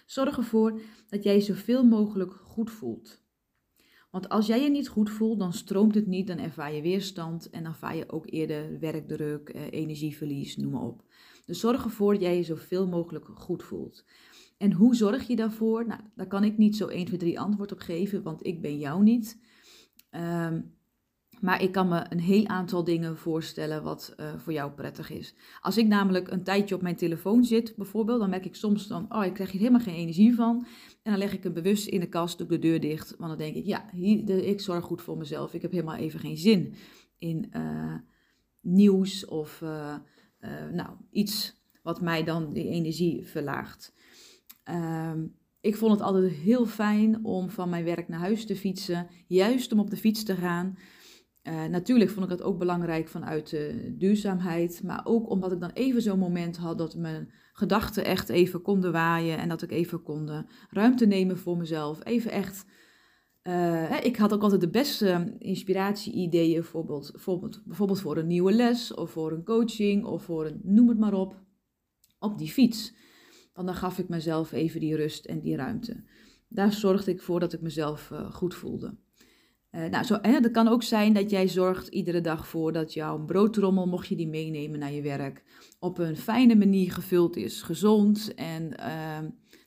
Zorg 0.06 0.36
ervoor 0.36 0.80
dat 1.08 1.22
jij 1.22 1.34
je 1.34 1.40
zoveel 1.40 1.84
mogelijk 1.84 2.32
goed 2.32 2.70
voelt. 2.70 3.22
Want 4.10 4.28
als 4.28 4.46
jij 4.46 4.62
je 4.62 4.70
niet 4.70 4.88
goed 4.88 5.10
voelt, 5.10 5.38
dan 5.38 5.52
stroomt 5.52 5.94
het 5.94 6.06
niet, 6.06 6.26
dan 6.26 6.38
ervaar 6.38 6.74
je 6.74 6.82
weerstand 6.82 7.50
en 7.50 7.62
dan 7.62 7.72
ervaar 7.72 7.96
je 7.96 8.10
ook 8.10 8.30
eerder 8.30 8.78
werkdruk, 8.80 9.48
eh, 9.48 9.62
energieverlies, 9.70 10.56
noem 10.56 10.72
maar 10.72 10.82
op. 10.82 11.04
Dus 11.44 11.60
zorg 11.60 11.84
ervoor 11.84 12.12
dat 12.12 12.22
jij 12.22 12.36
je 12.36 12.42
zoveel 12.42 12.86
mogelijk 12.86 13.26
goed 13.34 13.62
voelt. 13.62 14.04
En 14.58 14.72
hoe 14.72 14.94
zorg 14.94 15.26
je 15.26 15.36
daarvoor? 15.36 15.86
Nou, 15.86 16.00
daar 16.14 16.26
kan 16.26 16.44
ik 16.44 16.58
niet 16.58 16.76
zo 16.76 16.86
1, 16.86 17.04
2, 17.04 17.18
3 17.18 17.40
antwoord 17.40 17.72
op 17.72 17.78
geven, 17.78 18.22
want 18.22 18.46
ik 18.46 18.62
ben 18.62 18.78
jou 18.78 19.02
niet. 19.02 19.40
Um, 20.10 20.74
maar 21.40 21.62
ik 21.62 21.72
kan 21.72 21.88
me 21.88 22.06
een 22.08 22.20
heel 22.20 22.46
aantal 22.46 22.84
dingen 22.84 23.16
voorstellen 23.16 23.82
wat 23.82 24.14
uh, 24.16 24.34
voor 24.36 24.52
jou 24.52 24.72
prettig 24.72 25.10
is. 25.10 25.34
Als 25.60 25.76
ik 25.76 25.86
namelijk 25.86 26.30
een 26.30 26.42
tijdje 26.42 26.74
op 26.74 26.82
mijn 26.82 26.96
telefoon 26.96 27.44
zit, 27.44 27.76
bijvoorbeeld, 27.76 28.20
dan 28.20 28.30
merk 28.30 28.44
ik 28.44 28.54
soms 28.54 28.86
dan, 28.86 29.14
oh, 29.14 29.24
ik 29.24 29.34
krijg 29.34 29.50
hier 29.50 29.60
helemaal 29.60 29.80
geen 29.80 29.94
energie 29.94 30.34
van. 30.34 30.66
En 31.02 31.10
dan 31.10 31.18
leg 31.18 31.32
ik 31.32 31.42
hem 31.42 31.52
bewust 31.52 31.86
in 31.86 32.00
de 32.00 32.08
kast, 32.08 32.38
doe 32.38 32.46
ik 32.46 32.52
de 32.52 32.68
deur 32.68 32.80
dicht. 32.80 33.14
Want 33.18 33.30
dan 33.30 33.38
denk 33.38 33.54
ik, 33.56 33.66
ja, 33.66 33.84
hier, 33.92 34.24
de, 34.24 34.46
ik 34.46 34.60
zorg 34.60 34.84
goed 34.84 35.02
voor 35.02 35.18
mezelf. 35.18 35.54
Ik 35.54 35.62
heb 35.62 35.70
helemaal 35.70 35.96
even 35.96 36.20
geen 36.20 36.36
zin 36.36 36.74
in 37.18 37.50
uh, 37.56 37.94
nieuws 38.60 39.26
of 39.26 39.60
uh, 39.60 39.94
uh, 40.44 40.72
nou, 40.72 40.90
iets 41.10 41.62
wat 41.82 42.00
mij 42.00 42.24
dan 42.24 42.52
die 42.52 42.68
energie 42.68 43.26
verlaagt. 43.26 43.94
Um, 44.70 45.36
ik 45.60 45.76
vond 45.76 45.92
het 45.92 46.00
altijd 46.00 46.32
heel 46.32 46.66
fijn 46.66 47.24
om 47.24 47.50
van 47.50 47.68
mijn 47.68 47.84
werk 47.84 48.08
naar 48.08 48.18
huis 48.18 48.46
te 48.46 48.56
fietsen, 48.56 49.06
juist 49.26 49.72
om 49.72 49.78
op 49.78 49.90
de 49.90 49.96
fiets 49.96 50.22
te 50.22 50.34
gaan. 50.34 50.78
Uh, 51.42 51.64
natuurlijk 51.64 52.10
vond 52.10 52.24
ik 52.24 52.38
dat 52.38 52.42
ook 52.42 52.58
belangrijk 52.58 53.08
vanuit 53.08 53.50
de 53.50 53.94
duurzaamheid, 53.98 54.82
maar 54.82 55.00
ook 55.04 55.30
omdat 55.30 55.52
ik 55.52 55.60
dan 55.60 55.70
even 55.70 56.02
zo'n 56.02 56.18
moment 56.18 56.56
had 56.56 56.78
dat 56.78 56.96
mijn 56.96 57.32
gedachten 57.52 58.04
echt 58.04 58.28
even 58.28 58.62
konden 58.62 58.92
waaien 58.92 59.38
en 59.38 59.48
dat 59.48 59.62
ik 59.62 59.70
even 59.70 60.02
kon 60.02 60.46
ruimte 60.70 61.06
nemen 61.06 61.38
voor 61.38 61.56
mezelf. 61.56 62.04
Even 62.04 62.30
echt, 62.30 62.64
uh, 63.48 64.04
ik 64.04 64.16
had 64.16 64.32
ook 64.32 64.42
altijd 64.42 64.60
de 64.60 64.68
beste 64.68 65.34
inspiratie-ideeën, 65.38 66.60
bijvoorbeeld, 66.60 67.12
bijvoorbeeld, 67.12 67.62
bijvoorbeeld 67.64 68.00
voor 68.00 68.16
een 68.16 68.26
nieuwe 68.26 68.52
les 68.52 68.94
of 68.94 69.10
voor 69.10 69.32
een 69.32 69.44
coaching 69.44 70.04
of 70.04 70.22
voor 70.22 70.46
een 70.46 70.60
noem 70.62 70.88
het 70.88 70.98
maar 70.98 71.14
op, 71.14 71.42
op 72.18 72.38
die 72.38 72.48
fiets. 72.48 72.94
Want 73.52 73.66
dan 73.66 73.76
gaf 73.76 73.98
ik 73.98 74.08
mezelf 74.08 74.52
even 74.52 74.80
die 74.80 74.96
rust 74.96 75.24
en 75.24 75.40
die 75.40 75.56
ruimte. 75.56 76.04
Daar 76.48 76.72
zorgde 76.72 77.10
ik 77.10 77.22
voor 77.22 77.40
dat 77.40 77.52
ik 77.52 77.60
mezelf 77.60 78.10
uh, 78.10 78.32
goed 78.32 78.54
voelde. 78.54 78.96
Uh, 79.70 79.84
nou, 79.84 80.04
zo, 80.04 80.18
hè, 80.22 80.40
dat 80.40 80.50
kan 80.50 80.68
ook 80.68 80.82
zijn 80.82 81.12
dat 81.12 81.30
jij 81.30 81.48
zorgt 81.48 81.88
iedere 81.88 82.20
dag 82.20 82.48
voor 82.48 82.72
dat 82.72 82.92
jouw 82.92 83.24
broodtrommel, 83.24 83.86
mocht 83.86 84.06
je 84.06 84.16
die 84.16 84.28
meenemen 84.28 84.78
naar 84.78 84.92
je 84.92 85.02
werk, 85.02 85.42
op 85.78 85.98
een 85.98 86.16
fijne 86.16 86.54
manier 86.54 86.92
gevuld 86.92 87.36
is, 87.36 87.62
gezond. 87.62 88.34
En 88.34 88.74
uh, 88.80 89.18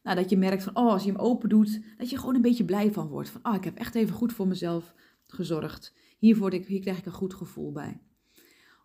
nou, 0.07 0.19
dat 0.19 0.29
je 0.29 0.37
merkt 0.37 0.63
van, 0.63 0.75
oh, 0.75 0.91
als 0.91 1.03
je 1.03 1.11
hem 1.11 1.19
open 1.19 1.49
doet, 1.49 1.81
dat 1.97 2.09
je 2.09 2.17
gewoon 2.17 2.35
een 2.35 2.41
beetje 2.41 2.65
blij 2.65 2.91
van 2.91 3.07
wordt. 3.07 3.29
Van, 3.29 3.41
oh, 3.43 3.55
ik 3.55 3.63
heb 3.63 3.77
echt 3.77 3.95
even 3.95 4.15
goed 4.15 4.33
voor 4.33 4.47
mezelf 4.47 4.93
gezorgd. 5.27 5.93
Hier, 6.17 6.53
ik, 6.53 6.65
hier 6.65 6.79
krijg 6.79 6.97
ik 6.97 7.05
een 7.05 7.11
goed 7.11 7.33
gevoel 7.33 7.71
bij. 7.71 8.01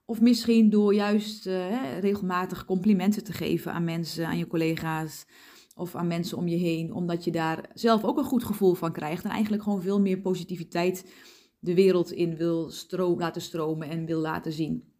Of 0.05 0.21
misschien 0.21 0.71
door 0.71 0.95
juist 0.95 1.47
uh, 1.47 1.99
regelmatig 1.99 2.65
complimenten 2.65 3.25
te 3.25 3.33
geven 3.33 3.73
aan 3.73 3.85
mensen, 3.85 4.27
aan 4.27 4.39
je 4.39 4.47
collega's 4.47 5.27
of 5.75 5.95
aan 5.95 6.07
mensen 6.07 6.39
om 6.39 6.49
je 6.49 6.57
heen, 6.57 6.93
omdat 6.93 7.25
je 7.25 7.31
daar 7.31 7.71
zelf 7.75 8.05
ook 8.05 8.19
een 8.19 8.25
goed 8.25 8.45
gevoel 8.45 8.75
van 8.75 8.93
krijgt 8.93 9.25
en 9.25 9.31
eigenlijk 9.31 9.63
gewoon 9.63 9.83
veel 9.83 10.01
meer 10.01 10.21
positiviteit 10.21 11.13
de 11.59 11.75
wereld 11.75 12.11
in 12.13 12.37
wil 12.37 12.71
stroom, 12.71 13.19
laten 13.19 13.43
stromen 13.43 13.89
en 13.89 14.07
wil 14.07 14.21
laten 14.21 14.53
zien. 14.53 14.93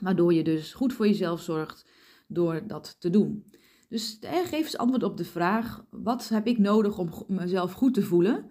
Waardoor 0.00 0.34
je 0.34 0.44
dus 0.44 0.74
goed 0.74 0.92
voor 0.92 1.06
jezelf 1.06 1.40
zorgt 1.40 1.86
door 2.28 2.66
dat 2.66 2.96
te 3.00 3.10
doen. 3.10 3.44
Dus 3.88 4.18
eh, 4.18 4.32
geef 4.32 4.52
eens 4.52 4.76
antwoord 4.76 5.02
op 5.02 5.16
de 5.16 5.24
vraag: 5.24 5.84
wat 5.90 6.28
heb 6.28 6.46
ik 6.46 6.58
nodig 6.58 6.98
om 6.98 7.10
mezelf 7.26 7.72
goed 7.72 7.94
te 7.94 8.02
voelen? 8.02 8.50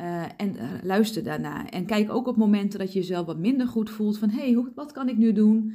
Uh, 0.00 0.22
en 0.36 0.56
uh, 0.56 0.72
luister 0.82 1.22
daarna. 1.22 1.70
En 1.70 1.86
kijk 1.86 2.10
ook 2.10 2.26
op 2.26 2.36
momenten 2.36 2.78
dat 2.78 2.92
je 2.92 2.98
jezelf 2.98 3.26
wat 3.26 3.38
minder 3.38 3.66
goed 3.68 3.90
voelt. 3.90 4.18
Van 4.18 4.30
hé, 4.30 4.52
hey, 4.52 4.72
wat 4.74 4.92
kan 4.92 5.08
ik 5.08 5.16
nu 5.16 5.32
doen? 5.32 5.74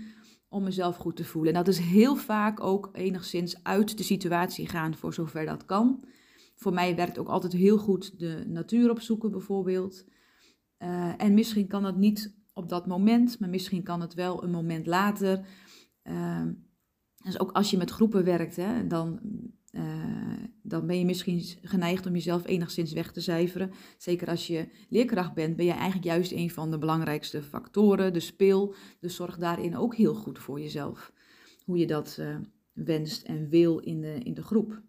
om 0.50 0.64
mezelf 0.64 0.96
goed 0.96 1.16
te 1.16 1.24
voelen. 1.24 1.54
En 1.54 1.64
dat 1.64 1.74
is 1.74 1.80
heel 1.80 2.16
vaak 2.16 2.60
ook 2.64 2.90
enigszins 2.94 3.64
uit 3.64 3.98
de 3.98 4.04
situatie 4.04 4.68
gaan 4.68 4.96
voor 4.96 5.14
zover 5.14 5.46
dat 5.46 5.66
kan. 5.66 6.04
Voor 6.56 6.74
mij 6.74 6.96
werkt 6.96 7.18
ook 7.18 7.28
altijd 7.28 7.54
heel 7.54 7.78
goed 7.78 8.20
de 8.20 8.44
natuur 8.48 8.90
opzoeken 8.90 9.32
bijvoorbeeld. 9.32 10.06
Uh, 10.80 11.14
en 11.18 11.34
misschien 11.34 11.68
kan 11.68 11.84
dat 11.84 11.98
niet 11.98 12.38
op 12.54 12.70
dat 12.70 12.88
moment, 12.88 13.40
maar 13.40 13.50
misschien 13.50 13.84
kan 13.84 14.02
het 14.02 14.14
wel 14.14 14.44
een 14.44 14.52
moment 14.52 14.88
later. 14.88 15.46
Dus 17.24 17.40
ook 17.40 17.52
als 17.52 17.72
je 17.72 17.78
met 17.78 17.92
groepen 17.92 18.24
werkt, 18.24 18.56
hè, 18.56 18.88
dan 18.88 19.20
uh, 19.72 19.84
dan 20.64 20.88
ben 20.88 21.00
je 21.00 21.06
misschien 21.06 21.44
geneigd 21.62 22.06
om 22.06 22.14
jezelf 22.14 22.48
enigszins 22.48 22.94
weg 22.94 23.12
te 23.12 23.22
cijferen. 23.22 23.72
Zeker 23.98 24.28
als 24.28 24.48
je 24.48 24.68
leerkracht 24.90 25.34
bent, 25.34 25.56
ben 25.56 25.66
je 25.66 25.72
eigenlijk 25.72 26.04
juist 26.04 26.32
een 26.32 26.50
van 26.50 26.72
de 26.72 26.78
belangrijkste 26.78 27.44
factoren, 27.44 28.14
de 28.14 28.20
speel. 28.20 28.74
Dus 29.00 29.16
zorg 29.16 29.38
daarin 29.38 29.78
ook 29.78 29.96
heel 29.96 30.16
goed 30.16 30.40
voor 30.40 30.60
jezelf. 30.60 31.14
Hoe 31.66 31.78
je 31.78 31.88
dat 31.88 32.18
uh, 32.20 32.36
wenst 32.74 33.24
en 33.24 33.50
wil 33.50 33.78
in 33.78 34.02
de, 34.02 34.20
in 34.24 34.34
de 34.34 34.44
groep. 34.44 34.82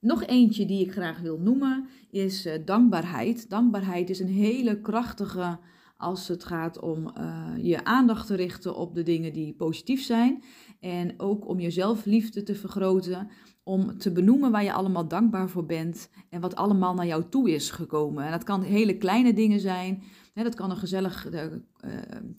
Nog 0.00 0.24
eentje 0.24 0.66
die 0.66 0.84
ik 0.84 0.92
graag 0.92 1.20
wil 1.20 1.38
noemen 1.38 1.88
is 2.10 2.46
uh, 2.46 2.54
dankbaarheid. 2.64 3.50
Dankbaarheid 3.50 4.10
is 4.10 4.20
een 4.20 4.28
hele 4.28 4.80
krachtige 4.80 5.58
als 6.00 6.28
het 6.28 6.44
gaat 6.44 6.78
om 6.78 7.12
je 7.56 7.84
aandacht 7.84 8.26
te 8.26 8.34
richten 8.34 8.76
op 8.76 8.94
de 8.94 9.02
dingen 9.02 9.32
die 9.32 9.54
positief 9.54 10.02
zijn. 10.02 10.42
En 10.80 11.14
ook 11.16 11.48
om 11.48 11.60
je 11.60 11.70
zelfliefde 11.70 12.42
te 12.42 12.54
vergroten, 12.54 13.28
om 13.62 13.98
te 13.98 14.12
benoemen 14.12 14.50
waar 14.50 14.64
je 14.64 14.72
allemaal 14.72 15.08
dankbaar 15.08 15.48
voor 15.48 15.66
bent 15.66 16.10
en 16.30 16.40
wat 16.40 16.56
allemaal 16.56 16.94
naar 16.94 17.06
jou 17.06 17.24
toe 17.28 17.50
is 17.50 17.70
gekomen. 17.70 18.24
En 18.24 18.30
dat 18.30 18.44
kan 18.44 18.62
hele 18.62 18.96
kleine 18.96 19.32
dingen 19.32 19.60
zijn. 19.60 20.02
Dat 20.34 20.54
kan 20.54 20.70
een 20.70 20.76
gezellig 20.76 21.32
uh, 21.32 21.42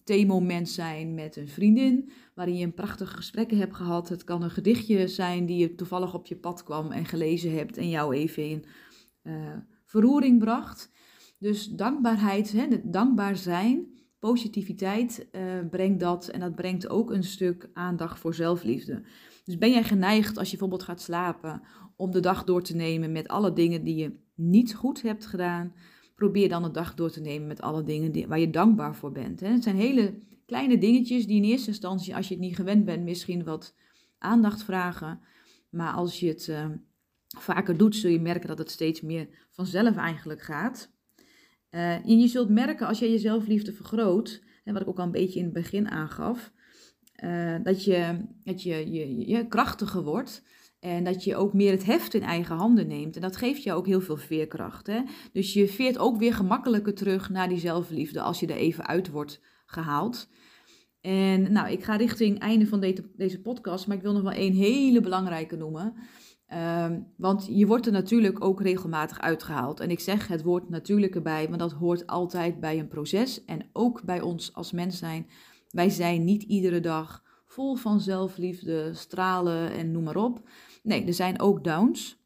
theemoment 0.04 0.70
zijn 0.70 1.14
met 1.14 1.36
een 1.36 1.48
vriendin, 1.48 2.12
waarin 2.36 2.58
je 2.58 2.66
een 2.66 2.74
prachtig 2.74 3.12
gesprek 3.12 3.52
hebt 3.52 3.76
gehad. 3.76 4.10
Het 4.10 4.24
kan 4.24 4.44
een 4.44 4.52
gedichtje 4.52 5.08
zijn 5.08 5.46
die 5.46 5.58
je 5.58 5.76
toevallig 5.76 6.14
op 6.14 6.26
je 6.26 6.36
pad 6.36 6.64
kwam 6.64 6.92
en 6.92 7.06
gelezen 7.06 7.54
hebt 7.54 7.78
en 7.78 7.90
jou 7.90 8.16
even 8.16 8.50
in 8.50 8.66
verroering 9.86 10.40
bracht. 10.40 10.92
Dus 11.42 11.68
dankbaarheid, 11.68 12.52
hè, 12.52 12.68
dankbaar 12.84 13.36
zijn, 13.36 13.88
positiviteit 14.20 15.28
uh, 15.32 15.42
brengt 15.70 16.00
dat 16.00 16.28
en 16.28 16.40
dat 16.40 16.56
brengt 16.56 16.90
ook 16.90 17.12
een 17.12 17.24
stuk 17.24 17.70
aandacht 17.74 18.20
voor 18.20 18.34
zelfliefde. 18.34 19.04
Dus 19.44 19.58
ben 19.58 19.72
jij 19.72 19.84
geneigd 19.84 20.38
als 20.38 20.52
je 20.52 20.58
bijvoorbeeld 20.58 20.90
gaat 20.90 21.02
slapen 21.02 21.62
om 21.96 22.12
de 22.12 22.20
dag 22.20 22.44
door 22.44 22.64
te 22.64 22.76
nemen 22.76 23.12
met 23.12 23.28
alle 23.28 23.54
dingen 23.54 23.84
die 23.84 23.96
je 23.96 24.20
niet 24.36 24.76
goed 24.76 25.02
hebt 25.02 25.26
gedaan? 25.26 25.74
Probeer 26.16 26.50
dan 26.50 26.64
de 26.64 26.72
dag 26.72 26.96
door 26.96 27.12
te 27.12 27.22
nemen 27.22 27.48
met 27.48 27.62
alle 27.62 27.84
dingen 27.84 28.28
waar 28.28 28.40
je 28.40 28.50
dankbaar 28.50 28.96
voor 28.96 29.12
bent. 29.12 29.40
Hè? 29.40 29.48
Het 29.48 29.64
zijn 29.64 29.76
hele 29.76 30.20
kleine 30.46 30.78
dingetjes 30.78 31.28
die 31.28 31.38
in 31.38 31.50
eerste 31.50 31.70
instantie, 31.70 32.16
als 32.16 32.28
je 32.28 32.34
het 32.34 32.44
niet 32.44 32.56
gewend 32.56 32.86
bent, 32.86 33.04
misschien 33.04 33.44
wat 33.44 33.76
aandacht 34.18 34.64
vragen. 34.64 35.20
Maar 35.70 35.94
als 35.94 36.20
je 36.20 36.28
het 36.28 36.48
uh, 36.48 36.66
vaker 37.38 37.78
doet, 37.78 37.96
zul 37.96 38.12
je 38.12 38.20
merken 38.20 38.48
dat 38.48 38.58
het 38.58 38.72
steeds 38.72 39.02
meer 39.02 39.48
vanzelf 39.50 39.96
eigenlijk 39.96 40.42
gaat. 40.42 41.00
Uh, 41.72 41.94
en 41.94 42.20
je 42.20 42.28
zult 42.28 42.50
merken 42.50 42.88
als 42.88 43.00
je 43.00 43.12
je 43.12 43.20
zelfliefde 43.20 43.74
vergroot, 43.74 44.44
wat 44.64 44.82
ik 44.82 44.88
ook 44.88 45.00
al 45.00 45.06
een 45.06 45.12
beetje 45.12 45.40
in 45.40 45.46
het 45.46 45.54
begin 45.54 45.90
aangaf, 45.90 46.52
uh, 47.24 47.56
dat, 47.64 47.84
je, 47.84 48.26
dat 48.44 48.64
je, 48.64 48.92
je, 48.92 49.28
je 49.28 49.48
krachtiger 49.48 50.04
wordt. 50.04 50.44
En 50.80 51.04
dat 51.04 51.24
je 51.24 51.36
ook 51.36 51.54
meer 51.54 51.72
het 51.72 51.86
heft 51.86 52.14
in 52.14 52.22
eigen 52.22 52.56
handen 52.56 52.88
neemt. 52.88 53.16
En 53.16 53.22
dat 53.22 53.36
geeft 53.36 53.64
je 53.64 53.74
ook 53.74 53.86
heel 53.86 54.02
veel 54.02 54.18
veerkracht. 54.18 54.88
Hè? 54.88 55.02
Dus 55.34 55.54
je 55.54 55.68
veert 55.68 55.98
ook 55.98 56.18
weer 56.18 56.34
gemakkelijker 56.34 56.94
terug 56.94 57.30
naar 57.30 57.50
die 57.50 57.60
zelfliefde 57.60 58.22
als 58.22 58.40
je 58.40 58.48
er 58.48 58.56
even 58.56 58.88
uit 58.88 59.10
wordt 59.10 59.42
gehaald. 59.66 60.30
En 61.02 61.52
nou, 61.52 61.72
ik 61.72 61.84
ga 61.84 61.96
richting 61.96 62.40
einde 62.40 62.68
van 62.68 62.80
deze 63.16 63.42
podcast, 63.42 63.88
maar 63.88 63.98
ik 63.98 64.02
wil 64.02 64.14
nog 64.14 64.22
wel 64.22 64.32
één 64.32 64.54
hele 64.54 65.02
belangrijke 65.02 65.56
noemen. 65.56 65.94
Um, 66.54 67.08
want 67.18 67.48
je 67.50 67.68
wordt 67.68 67.86
er 67.86 67.92
natuurlijk 67.92 68.44
ook 68.44 68.62
regelmatig 68.62 69.20
uitgehaald. 69.20 69.80
En 69.80 69.92
ik 69.92 70.00
zeg 70.00 70.28
het 70.28 70.44
woord 70.44 70.70
natuurlijk 70.70 71.16
erbij, 71.16 71.48
want 71.48 71.60
dat 71.60 71.72
hoort 71.72 72.08
altijd 72.08 72.60
bij 72.60 72.80
een 72.80 72.88
proces. 72.88 73.46
En 73.46 73.70
ook 73.74 74.04
bij 74.04 74.22
ons 74.22 74.54
als 74.54 74.72
mens 74.72 74.98
zijn. 74.98 75.28
Wij 75.70 75.90
zijn 75.90 76.24
niet 76.24 76.44
iedere 76.44 76.80
dag 76.80 77.24
vol 77.46 77.76
van 77.76 78.00
zelfliefde, 78.00 78.94
stralen 78.94 79.72
en 79.72 79.92
noem 79.92 80.04
maar 80.04 80.16
op. 80.16 80.50
Nee, 80.84 81.06
er 81.06 81.14
zijn 81.14 81.40
ook 81.40 81.64
downs. 81.64 82.20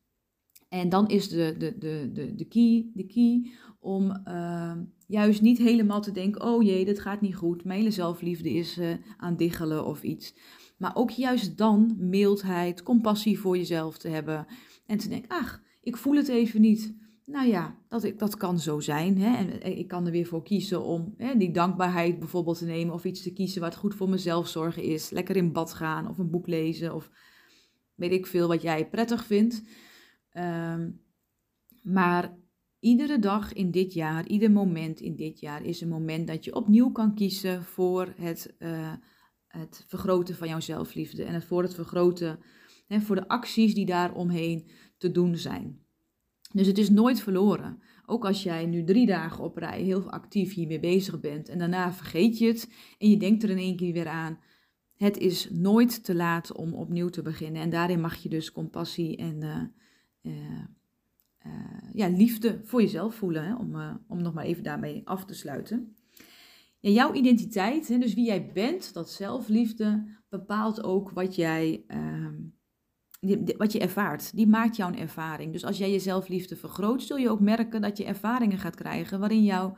En 0.70 0.90
dan 0.90 1.08
is 1.08 1.30
de, 1.30 1.56
de, 1.58 1.78
de, 1.78 2.10
de, 2.14 2.36
de, 2.36 2.46
key, 2.46 2.90
de 2.94 3.06
key 3.06 3.52
om 3.80 4.22
uh, 4.28 4.72
juist 5.08 5.42
niet 5.42 5.58
helemaal 5.58 6.02
te 6.02 6.12
denken: 6.12 6.42
oh 6.42 6.64
jee, 6.64 6.86
dit 6.86 7.00
gaat 7.00 7.22
niet 7.22 7.36
goed. 7.36 7.64
Mijn 7.64 7.80
hele 7.80 7.92
zelfliefde 7.92 8.50
is 8.50 8.78
uh, 8.78 8.94
aan 9.18 9.36
diggelen 9.36 9.86
of 9.86 10.04
iets. 10.04 10.36
Maar 10.78 10.96
ook 10.96 11.10
juist 11.10 11.58
dan 11.58 11.96
mildheid, 11.98 12.84
compassie 12.84 13.40
voor 13.40 13.58
jezelf 13.58 13.98
te 13.98 14.08
hebben. 14.08 14.48
En 14.86 14.98
te 14.98 15.10
denken: 15.10 15.30
ach, 15.30 15.62
ik 15.82 15.98
voel 15.98 16.16
het 16.16 16.28
even 16.28 16.62
niet. 16.62 16.96
Nou 17.26 17.48
ja, 17.48 17.78
dat, 17.88 18.12
dat 18.18 18.38
kan 18.38 18.60
zo 18.60 18.80
zijn. 18.80 19.18
Hè? 19.18 19.36
En 19.36 19.78
ik 19.78 19.88
kan 19.88 20.06
er 20.06 20.12
weer 20.12 20.26
voor 20.26 20.44
kiezen 20.44 20.84
om 20.84 21.14
hè, 21.18 21.38
die 21.38 21.52
dankbaarheid 21.52 22.20
bijvoorbeeld 22.20 22.58
te 22.58 22.66
nemen. 22.66 22.94
Of 22.94 23.06
iets 23.06 23.22
te 23.22 23.34
kiezen 23.34 23.62
wat 23.62 23.76
goed 23.76 23.96
voor 23.96 24.10
mezelf 24.10 24.48
zorgen 24.48 24.84
is. 24.84 25.10
Lekker 25.10 25.36
in 25.36 25.52
bad 25.52 25.74
gaan 25.74 26.10
of 26.10 26.18
een 26.18 26.30
boek 26.30 26.48
lezen. 26.48 26.96
Of 26.96 27.10
weet 27.96 28.12
ik 28.12 28.28
veel 28.28 28.48
wat 28.48 28.62
jij 28.62 28.90
prettig 28.90 29.26
vindt. 29.26 29.64
Um, 30.34 31.04
maar 31.86 32.38
iedere 32.80 33.20
dag 33.20 33.54
in 33.54 33.72
dit 33.72 33.94
jaar, 33.94 34.28
ieder 34.28 34.52
moment 34.52 35.00
in 35.00 35.16
dit 35.16 35.40
jaar 35.40 35.64
is 35.64 35.82
een 35.82 35.90
moment 35.90 36.28
dat 36.28 36.44
je 36.46 36.56
opnieuw 36.56 36.92
kan 36.92 37.16
kiezen 37.16 37.64
voor 37.64 38.14
het, 38.18 38.56
uh, 38.60 38.94
het 39.60 39.86
vergroten 39.88 40.36
van 40.36 40.48
jouw 40.48 40.60
zelfliefde. 40.60 41.24
En 41.24 41.42
voor 41.42 41.62
het 41.62 41.74
vergroten, 41.74 42.40
hè, 42.88 43.02
voor 43.02 43.16
de 43.16 43.28
acties 43.28 43.74
die 43.74 43.86
daar 43.86 44.14
omheen 44.14 44.70
te 44.98 45.12
doen 45.12 45.38
zijn. 45.38 45.80
Dus 46.52 46.68
het 46.68 46.78
is 46.78 46.90
nooit 46.90 47.22
verloren. 47.22 47.82
Ook 48.06 48.26
als 48.26 48.44
jij 48.44 48.66
nu 48.66 48.84
drie 48.84 49.06
dagen 49.06 49.44
op 49.44 49.58
rij 49.58 49.82
heel 49.82 50.10
actief 50.10 50.54
hiermee 50.54 50.80
bezig 50.80 51.20
bent 51.20 51.50
en 51.50 51.60
daarna 51.60 51.94
vergeet 51.94 52.38
je 52.38 52.48
het 52.48 52.72
en 52.98 53.10
je 53.10 53.18
denkt 53.18 53.44
er 53.44 53.50
in 53.50 53.58
één 53.58 53.76
keer 53.76 53.94
weer 53.94 54.08
aan. 54.08 54.40
Het 54.96 55.18
is 55.18 55.50
nooit 55.52 56.04
te 56.04 56.16
laat 56.16 56.54
om 56.54 56.74
opnieuw 56.74 57.10
te 57.10 57.22
beginnen. 57.22 57.62
En 57.62 57.70
daarin 57.70 58.02
mag 58.02 58.16
je 58.16 58.30
dus 58.30 58.52
compassie 58.52 59.18
en 59.18 59.42
uh, 59.44 59.62
uh, 60.22 60.60
uh, 61.46 61.54
ja, 61.94 62.08
liefde 62.08 62.60
voor 62.64 62.82
jezelf 62.82 63.16
voelen. 63.16 63.46
Hè? 63.46 63.56
Om, 63.56 64.02
om 64.08 64.22
nog 64.22 64.34
maar 64.34 64.46
even 64.46 64.64
daarmee 64.64 65.02
af 65.06 65.26
te 65.26 65.34
sluiten. 65.34 65.96
Jouw 66.94 67.14
identiteit, 67.14 67.88
hè, 67.88 67.98
dus 67.98 68.14
wie 68.14 68.26
jij 68.26 68.52
bent, 68.54 68.94
dat 68.94 69.10
zelfliefde, 69.10 70.08
bepaalt 70.30 70.84
ook 70.84 71.12
wat 71.12 71.36
jij 71.36 71.84
ehm, 71.88 72.34
wat 73.58 73.72
je 73.72 73.80
ervaart, 73.80 74.36
die 74.36 74.48
maakt 74.48 74.76
jouw 74.76 74.94
ervaring. 74.94 75.52
Dus 75.52 75.66
als 75.66 75.78
jij 75.78 75.92
je 75.92 76.00
zelfliefde 76.00 76.56
vergroot, 76.56 77.04
zul 77.04 77.18
je 77.18 77.30
ook 77.30 77.40
merken 77.40 77.82
dat 77.82 77.98
je 77.98 78.06
ervaringen 78.06 78.58
gaat 78.58 78.76
krijgen 78.76 79.20
waarin 79.20 79.44
jouw 79.44 79.76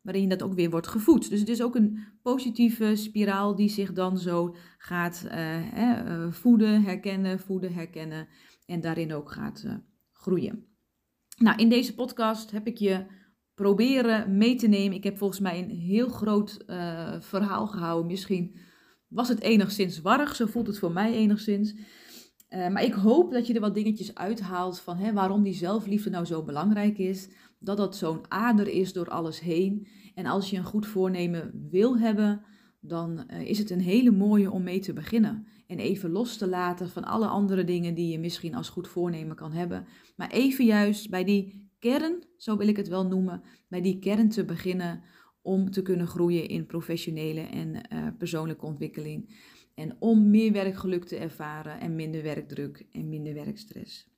waarin 0.00 0.28
dat 0.28 0.42
ook 0.42 0.54
weer 0.54 0.70
wordt 0.70 0.86
gevoed. 0.86 1.30
Dus 1.30 1.40
het 1.40 1.48
is 1.48 1.62
ook 1.62 1.74
een 1.74 2.04
positieve 2.22 2.96
spiraal 2.96 3.54
die 3.54 3.68
zich 3.68 3.92
dan 3.92 4.18
zo 4.18 4.54
gaat 4.78 5.26
uh, 5.32 6.30
voeden, 6.30 6.82
herkennen, 6.82 7.40
voeden, 7.40 7.72
herkennen 7.72 8.28
en 8.66 8.80
daarin 8.80 9.14
ook 9.14 9.32
gaat 9.32 9.62
uh, 9.66 9.74
groeien. 10.12 10.66
Nou, 11.36 11.56
in 11.56 11.68
deze 11.68 11.94
podcast 11.94 12.50
heb 12.50 12.66
ik 12.66 12.76
je 12.76 13.06
proberen 13.60 14.36
mee 14.36 14.54
te 14.54 14.68
nemen. 14.68 14.96
Ik 14.96 15.04
heb 15.04 15.18
volgens 15.18 15.40
mij 15.40 15.58
een 15.58 15.70
heel 15.70 16.08
groot 16.08 16.64
uh, 16.66 17.14
verhaal 17.20 17.66
gehouden. 17.66 18.06
Misschien 18.06 18.56
was 19.08 19.28
het 19.28 19.40
enigszins 19.40 20.00
warrig, 20.00 20.36
zo 20.36 20.46
voelt 20.46 20.66
het 20.66 20.78
voor 20.78 20.92
mij 20.92 21.12
enigszins. 21.12 21.74
Uh, 22.50 22.68
maar 22.68 22.84
ik 22.84 22.92
hoop 22.92 23.32
dat 23.32 23.46
je 23.46 23.54
er 23.54 23.60
wat 23.60 23.74
dingetjes 23.74 24.14
uithaalt 24.14 24.80
van 24.80 24.96
hè, 24.96 25.12
waarom 25.12 25.42
die 25.42 25.54
zelfliefde 25.54 26.10
nou 26.10 26.24
zo 26.24 26.42
belangrijk 26.42 26.98
is. 26.98 27.28
Dat 27.58 27.76
dat 27.76 27.96
zo'n 27.96 28.20
ader 28.28 28.68
is 28.68 28.92
door 28.92 29.08
alles 29.08 29.40
heen. 29.40 29.86
En 30.14 30.26
als 30.26 30.50
je 30.50 30.56
een 30.56 30.64
goed 30.64 30.86
voornemen 30.86 31.68
wil 31.70 31.98
hebben, 31.98 32.42
dan 32.80 33.24
uh, 33.30 33.40
is 33.40 33.58
het 33.58 33.70
een 33.70 33.80
hele 33.80 34.10
mooie 34.10 34.50
om 34.50 34.62
mee 34.62 34.80
te 34.80 34.92
beginnen. 34.92 35.46
En 35.66 35.78
even 35.78 36.10
los 36.10 36.36
te 36.36 36.48
laten 36.48 36.88
van 36.88 37.04
alle 37.04 37.26
andere 37.26 37.64
dingen 37.64 37.94
die 37.94 38.12
je 38.12 38.18
misschien 38.18 38.54
als 38.54 38.68
goed 38.68 38.88
voornemen 38.88 39.36
kan 39.36 39.52
hebben. 39.52 39.86
Maar 40.16 40.30
even 40.30 40.64
juist 40.64 41.10
bij 41.10 41.24
die 41.24 41.70
kern, 41.78 42.28
zo 42.40 42.56
wil 42.56 42.68
ik 42.68 42.76
het 42.76 42.88
wel 42.88 43.06
noemen, 43.06 43.42
bij 43.68 43.80
die 43.80 43.98
kern 43.98 44.28
te 44.28 44.44
beginnen 44.44 45.02
om 45.42 45.70
te 45.70 45.82
kunnen 45.82 46.06
groeien 46.06 46.48
in 46.48 46.66
professionele 46.66 47.40
en 47.40 47.74
uh, 47.92 48.06
persoonlijke 48.18 48.66
ontwikkeling. 48.66 49.48
En 49.74 49.96
om 49.98 50.30
meer 50.30 50.52
werkgeluk 50.52 51.04
te 51.04 51.16
ervaren 51.16 51.80
en 51.80 51.94
minder 51.94 52.22
werkdruk 52.22 52.86
en 52.92 53.08
minder 53.08 53.34
werkstress. 53.34 54.08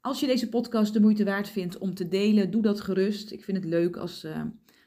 Als 0.00 0.20
je 0.20 0.26
deze 0.26 0.48
podcast 0.48 0.92
de 0.92 1.00
moeite 1.00 1.24
waard 1.24 1.48
vindt 1.48 1.78
om 1.78 1.94
te 1.94 2.08
delen, 2.08 2.50
doe 2.50 2.62
dat 2.62 2.80
gerust. 2.80 3.30
Ik 3.30 3.44
vind 3.44 3.56
het 3.56 3.66
leuk 3.66 3.96
als 3.96 4.24
uh, 4.24 4.42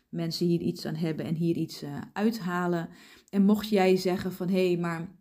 mensen 0.10 0.48
hier 0.48 0.62
iets 0.62 0.86
aan 0.86 0.96
hebben 0.96 1.26
en 1.26 1.36
hier 1.36 1.56
iets 1.56 1.84
uh, 1.84 2.02
uithalen. 2.14 2.90
En 3.30 3.44
mocht 3.46 3.70
jij 3.70 3.96
zeggen 3.96 4.32
van 4.32 4.50
hé, 4.50 4.68
hey, 4.68 4.78
maar 4.78 5.16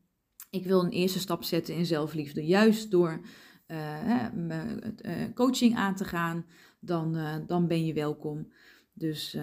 ik 0.50 0.64
wil 0.64 0.84
een 0.84 0.90
eerste 0.90 1.18
stap 1.18 1.44
zetten 1.44 1.74
in 1.74 1.86
zelfliefde, 1.86 2.46
juist 2.46 2.90
door 2.90 3.20
uh, 3.66 4.26
coaching 5.34 5.76
aan 5.76 5.94
te 5.94 6.04
gaan, 6.04 6.46
dan, 6.86 7.44
dan 7.46 7.66
ben 7.66 7.86
je 7.86 7.92
welkom. 7.92 8.52
Dus 8.92 9.36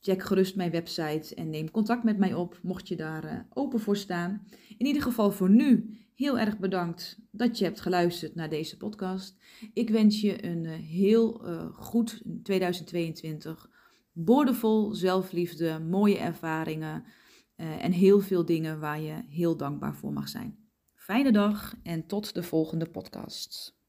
check 0.00 0.22
gerust 0.22 0.56
mijn 0.56 0.70
website 0.70 1.34
en 1.34 1.50
neem 1.50 1.70
contact 1.70 2.04
met 2.04 2.18
mij 2.18 2.34
op, 2.34 2.58
mocht 2.62 2.88
je 2.88 2.96
daar 2.96 3.46
open 3.52 3.80
voor 3.80 3.96
staan. 3.96 4.46
In 4.78 4.86
ieder 4.86 5.02
geval 5.02 5.30
voor 5.30 5.50
nu 5.50 5.98
heel 6.14 6.38
erg 6.38 6.58
bedankt 6.58 7.18
dat 7.30 7.58
je 7.58 7.64
hebt 7.64 7.80
geluisterd 7.80 8.34
naar 8.34 8.50
deze 8.50 8.76
podcast. 8.76 9.36
Ik 9.72 9.90
wens 9.90 10.20
je 10.20 10.44
een 10.44 10.66
heel 10.66 11.32
goed 11.72 12.22
2022. 12.42 13.70
Boordevol 14.12 14.94
zelfliefde, 14.94 15.78
mooie 15.78 16.18
ervaringen 16.18 17.04
en 17.56 17.92
heel 17.92 18.20
veel 18.20 18.44
dingen 18.44 18.80
waar 18.80 19.00
je 19.00 19.22
heel 19.28 19.56
dankbaar 19.56 19.94
voor 19.94 20.12
mag 20.12 20.28
zijn. 20.28 20.58
Fijne 20.94 21.32
dag 21.32 21.74
en 21.82 22.06
tot 22.06 22.34
de 22.34 22.42
volgende 22.42 22.90
podcast. 22.90 23.79